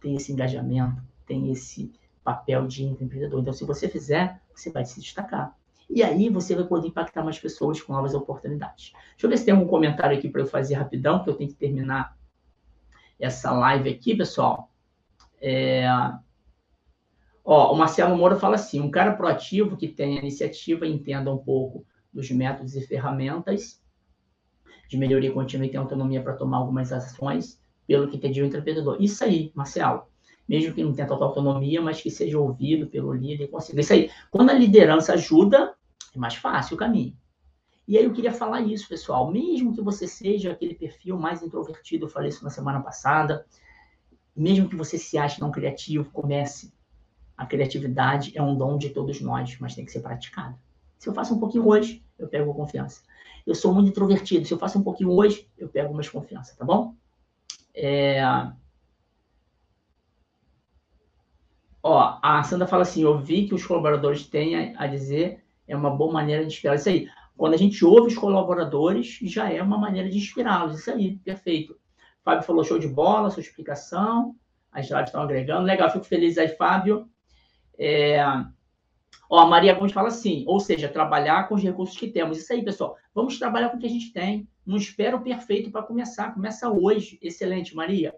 tem 0.01 0.15
esse 0.15 0.31
engajamento, 0.31 1.03
tem 1.27 1.51
esse 1.51 1.91
papel 2.23 2.67
de 2.67 2.85
empreendedor. 2.85 3.41
Então, 3.41 3.53
se 3.53 3.65
você 3.65 3.89
fizer, 3.89 4.41
você 4.55 4.71
vai 4.71 4.85
se 4.85 5.01
destacar. 5.01 5.57
E 5.89 6.03
aí 6.03 6.29
você 6.29 6.55
vai 6.55 6.65
poder 6.65 6.89
impactar 6.89 7.25
mais 7.25 7.39
pessoas 7.39 7.81
com 7.81 7.93
novas 7.93 8.15
oportunidades. 8.15 8.93
Deixa 8.93 9.27
eu 9.27 9.31
ver 9.31 9.39
se 9.39 9.45
tem 9.45 9.55
algum 9.55 9.67
comentário 9.67 10.17
aqui 10.17 10.29
para 10.29 10.43
eu 10.43 10.47
fazer 10.47 10.75
rapidão, 10.75 11.23
que 11.25 11.31
eu 11.31 11.35
tenho 11.35 11.51
que 11.51 11.57
terminar 11.57 12.17
essa 13.19 13.51
live 13.53 13.89
aqui, 13.89 14.15
pessoal. 14.15 14.71
É... 15.41 15.87
Ó, 17.45 17.73
o 17.73 17.77
Marcelo 17.77 18.17
Moura 18.17 18.37
fala 18.37 18.57
assim: 18.57 18.81
um 18.81 18.91
cara 18.91 19.15
proativo 19.15 19.77
que 19.77 19.89
tem 19.89 20.19
a 20.19 20.21
iniciativa 20.21 20.87
entenda 20.87 21.33
um 21.33 21.39
pouco 21.39 21.87
dos 22.13 22.31
métodos 22.31 22.77
e 22.77 22.87
ferramentas 22.87 23.83
de 24.89 24.97
melhoria 24.97 25.33
contínua 25.33 25.67
e 25.67 25.71
tem 25.71 25.79
autonomia 25.79 26.23
para 26.23 26.35
tomar 26.35 26.59
algumas 26.59 26.93
ações, 26.93 27.61
pelo 27.87 28.09
que 28.09 28.17
entendi 28.17 28.43
o 28.43 28.47
empreendedor. 28.47 29.01
Isso 29.01 29.23
aí, 29.25 29.53
Marcel. 29.55 30.09
Mesmo 30.49 30.75
que 30.75 30.83
não 30.83 30.95
tenha 30.95 31.07
total 31.07 31.29
autonomia, 31.29 31.81
mas 31.83 32.01
que 32.01 32.11
seja 32.11 32.39
ouvido 32.39 32.87
pelo 32.87 33.13
líder 33.13 33.45
e 33.45 33.49
consiga. 33.49 33.81
Isso 33.81 33.93
aí. 33.93 34.11
Quando 34.31 34.49
a 34.49 34.55
liderança 34.55 35.13
ajuda, 35.13 35.75
é 36.19 36.21
mais 36.21 36.35
fácil 36.35 36.75
o 36.75 36.79
caminho. 36.79 37.17
E 37.87 37.97
aí 37.97 38.05
eu 38.05 38.13
queria 38.13 38.33
falar 38.33 38.61
isso, 38.61 38.87
pessoal. 38.89 39.31
Mesmo 39.31 39.75
que 39.75 39.81
você 39.81 40.07
seja 40.07 40.53
aquele 40.53 40.75
perfil 40.75 41.19
mais 41.19 41.43
introvertido, 41.43 42.05
eu 42.05 42.11
falei 42.11 42.29
isso 42.29 42.45
na 42.45 42.51
semana 42.51 42.81
passada, 42.81 43.47
Mesmo 44.39 44.69
que 44.69 44.77
você 44.77 44.97
se 44.97 45.19
ache 45.19 45.41
não 45.41 45.51
criativo, 45.51 46.13
comece. 46.13 46.73
A 47.37 47.45
criatividade 47.45 48.31
é 48.39 48.43
um 48.43 48.57
dom 48.57 48.79
de 48.79 48.91
todos 48.91 49.21
nós, 49.21 49.59
mas 49.59 49.75
tem 49.75 49.85
que 49.85 49.91
ser 49.91 49.99
praticado. 49.99 50.57
Se 50.97 51.09
eu 51.09 51.13
faço 51.13 51.35
um 51.35 51.41
pouquinho 51.41 51.67
hoje, 51.67 52.05
eu 52.17 52.29
pego 52.29 52.55
confiança. 52.55 53.03
Eu 53.45 53.57
sou 53.57 53.75
muito 53.75 53.89
introvertido. 53.89 54.47
Se 54.47 54.55
eu 54.55 54.59
faço 54.59 54.79
um 54.79 54.85
pouquinho 54.85 55.11
hoje, 55.11 55.51
eu 55.59 55.69
pego 55.69 55.93
mais 55.93 56.09
confiança, 56.09 56.55
tá 56.57 56.65
bom? 56.65 56.95
É... 57.75 58.23
Ó, 61.83 62.21
a 62.23 62.41
Sandra 62.45 62.69
fala 62.69 62.83
assim: 62.83 63.03
eu 63.03 63.19
vi 63.19 63.49
que 63.49 63.55
os 63.55 63.67
colaboradores 63.67 64.25
têm 64.25 64.77
a 64.77 64.87
dizer 64.87 65.45
é 65.69 65.77
uma 65.77 65.91
boa 65.91 66.13
maneira 66.13 66.43
de 66.43 66.49
inspirar. 66.49 66.75
Isso 66.75 66.89
aí. 66.89 67.09
Quando 67.37 67.55
a 67.55 67.57
gente 67.59 67.85
ouve 67.85 68.09
os 68.09 68.19
colaboradores, 68.19 69.19
já 69.23 69.53
é 69.53 69.63
uma 69.63 69.79
maneira 69.79 70.09
de 70.09 70.19
inspirá-los. 70.19 70.81
Isso 70.81 70.91
aí, 70.91 71.19
perfeito. 71.19 71.79
Fábio 72.25 72.43
falou 72.43 72.65
show 72.65 72.79
de 72.79 72.89
bola, 72.89 73.31
sua 73.31 73.43
explicação. 73.43 74.35
As 74.73 74.89
lives 74.89 75.07
estão 75.07 75.23
agregando. 75.23 75.63
Legal, 75.63 75.91
fico 75.91 76.05
feliz 76.05 76.37
aí, 76.37 76.49
Fábio. 76.49 77.09
É... 77.79 78.21
Ó, 79.31 79.39
a 79.39 79.47
Maria 79.47 79.75
Gomes 79.75 79.93
fala 79.93 80.09
assim, 80.09 80.43
ou 80.47 80.59
seja, 80.59 80.89
trabalhar 80.89 81.49
com 81.49 81.55
os 81.55 81.63
recursos 81.63 81.97
que 81.97 82.09
temos. 82.09 82.39
Isso 82.39 82.53
aí, 82.53 82.65
pessoal. 82.65 82.97
Vamos 83.15 83.39
trabalhar 83.39 83.69
com 83.69 83.77
o 83.77 83.81
que 83.81 83.87
a 83.87 83.91
gente 83.91 84.13
tem. 84.13 84.49
Não 84.67 84.77
espera 84.77 85.17
o 85.17 85.23
perfeito 85.23 85.71
para 85.71 85.83
começar. 85.83 86.35
Começa 86.35 86.69
hoje. 86.71 87.19
Excelente, 87.23 87.77
Maria. 87.77 88.15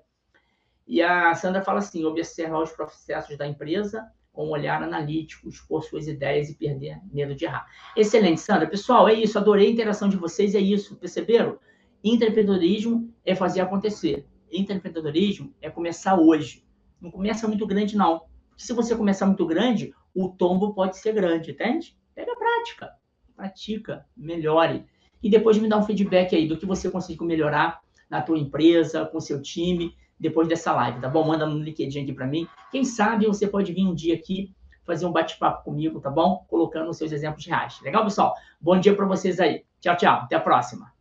E 0.87 1.03
a 1.03 1.35
Sandra 1.35 1.63
fala 1.63 1.81
assim: 1.81 2.05
observar 2.05 2.63
os 2.63 2.73
processos 2.73 3.37
da 3.37 3.47
empresa 3.47 4.11
com 4.33 4.47
um 4.47 4.51
olhar 4.51 4.83
analítico, 4.83 5.49
expor 5.49 5.83
suas 5.83 6.07
ideias 6.07 6.49
e 6.49 6.55
perder 6.55 6.99
medo 7.13 7.35
de 7.35 7.45
errar. 7.45 7.67
Excelente, 7.97 8.41
Sandra. 8.41 8.67
Pessoal, 8.67 9.09
é 9.09 9.15
isso. 9.15 9.39
Adorei 9.39 9.69
a 9.69 9.71
interação 9.71 10.09
de 10.09 10.17
vocês. 10.17 10.55
É 10.55 10.61
isso. 10.61 10.97
Perceberam? 10.97 11.59
Empreendedorismo 12.03 13.13
é 13.25 13.35
fazer 13.35 13.61
acontecer. 13.61 14.27
Empreendedorismo 14.51 15.55
é 15.61 15.69
começar 15.69 16.19
hoje. 16.19 16.65
Não 17.01 17.11
começa 17.11 17.47
muito 17.49 17.67
grande, 17.67 17.97
não. 17.97 18.23
Se 18.57 18.73
você 18.73 18.95
começar 18.95 19.27
muito 19.27 19.47
grande, 19.47 19.95
o 20.15 20.29
tombo 20.29 20.75
pode 20.75 20.99
ser 20.99 21.13
grande, 21.15 21.53
entende? 21.53 21.97
Pega 22.15 22.33
a 22.33 22.37
prática, 22.37 22.91
pratica, 23.35 24.07
melhore. 24.17 24.85
E 25.23 25.31
depois 25.31 25.59
me 25.59 25.69
dá 25.69 25.79
um 25.79 25.83
feedback 25.83 26.35
aí 26.35 26.47
do 26.47 26.57
que 26.57 26.67
você 26.67 26.91
conseguiu 26.91 27.27
melhorar 27.27 27.81
na 28.09 28.21
tua 28.21 28.39
empresa, 28.39 29.07
com 29.07 29.21
seu 29.21 29.41
time, 29.41 29.95
depois 30.21 30.47
dessa 30.47 30.73
live, 30.73 31.01
tá 31.01 31.09
bom? 31.09 31.27
Manda 31.27 31.47
no 31.47 31.59
LinkedIn 31.59 32.03
aqui 32.03 32.13
para 32.13 32.27
mim. 32.27 32.47
Quem 32.71 32.85
sabe 32.85 33.27
você 33.27 33.47
pode 33.47 33.73
vir 33.73 33.87
um 33.87 33.95
dia 33.95 34.15
aqui 34.15 34.55
fazer 34.85 35.07
um 35.07 35.13
bate-papo 35.13 35.65
comigo, 35.65 36.01
tá 36.01 36.11
bom? 36.11 36.45
Colocando 36.49 36.91
os 36.91 36.99
seus 36.99 37.13
exemplos 37.13 37.47
reais. 37.47 37.81
Legal, 37.83 38.05
pessoal? 38.05 38.35
Bom 38.61 38.79
dia 38.79 38.95
para 38.95 39.07
vocês 39.07 39.41
aí. 39.41 39.65
Tchau, 39.81 39.97
tchau. 39.97 40.21
Até 40.23 40.37
a 40.37 40.41
próxima. 40.41 41.00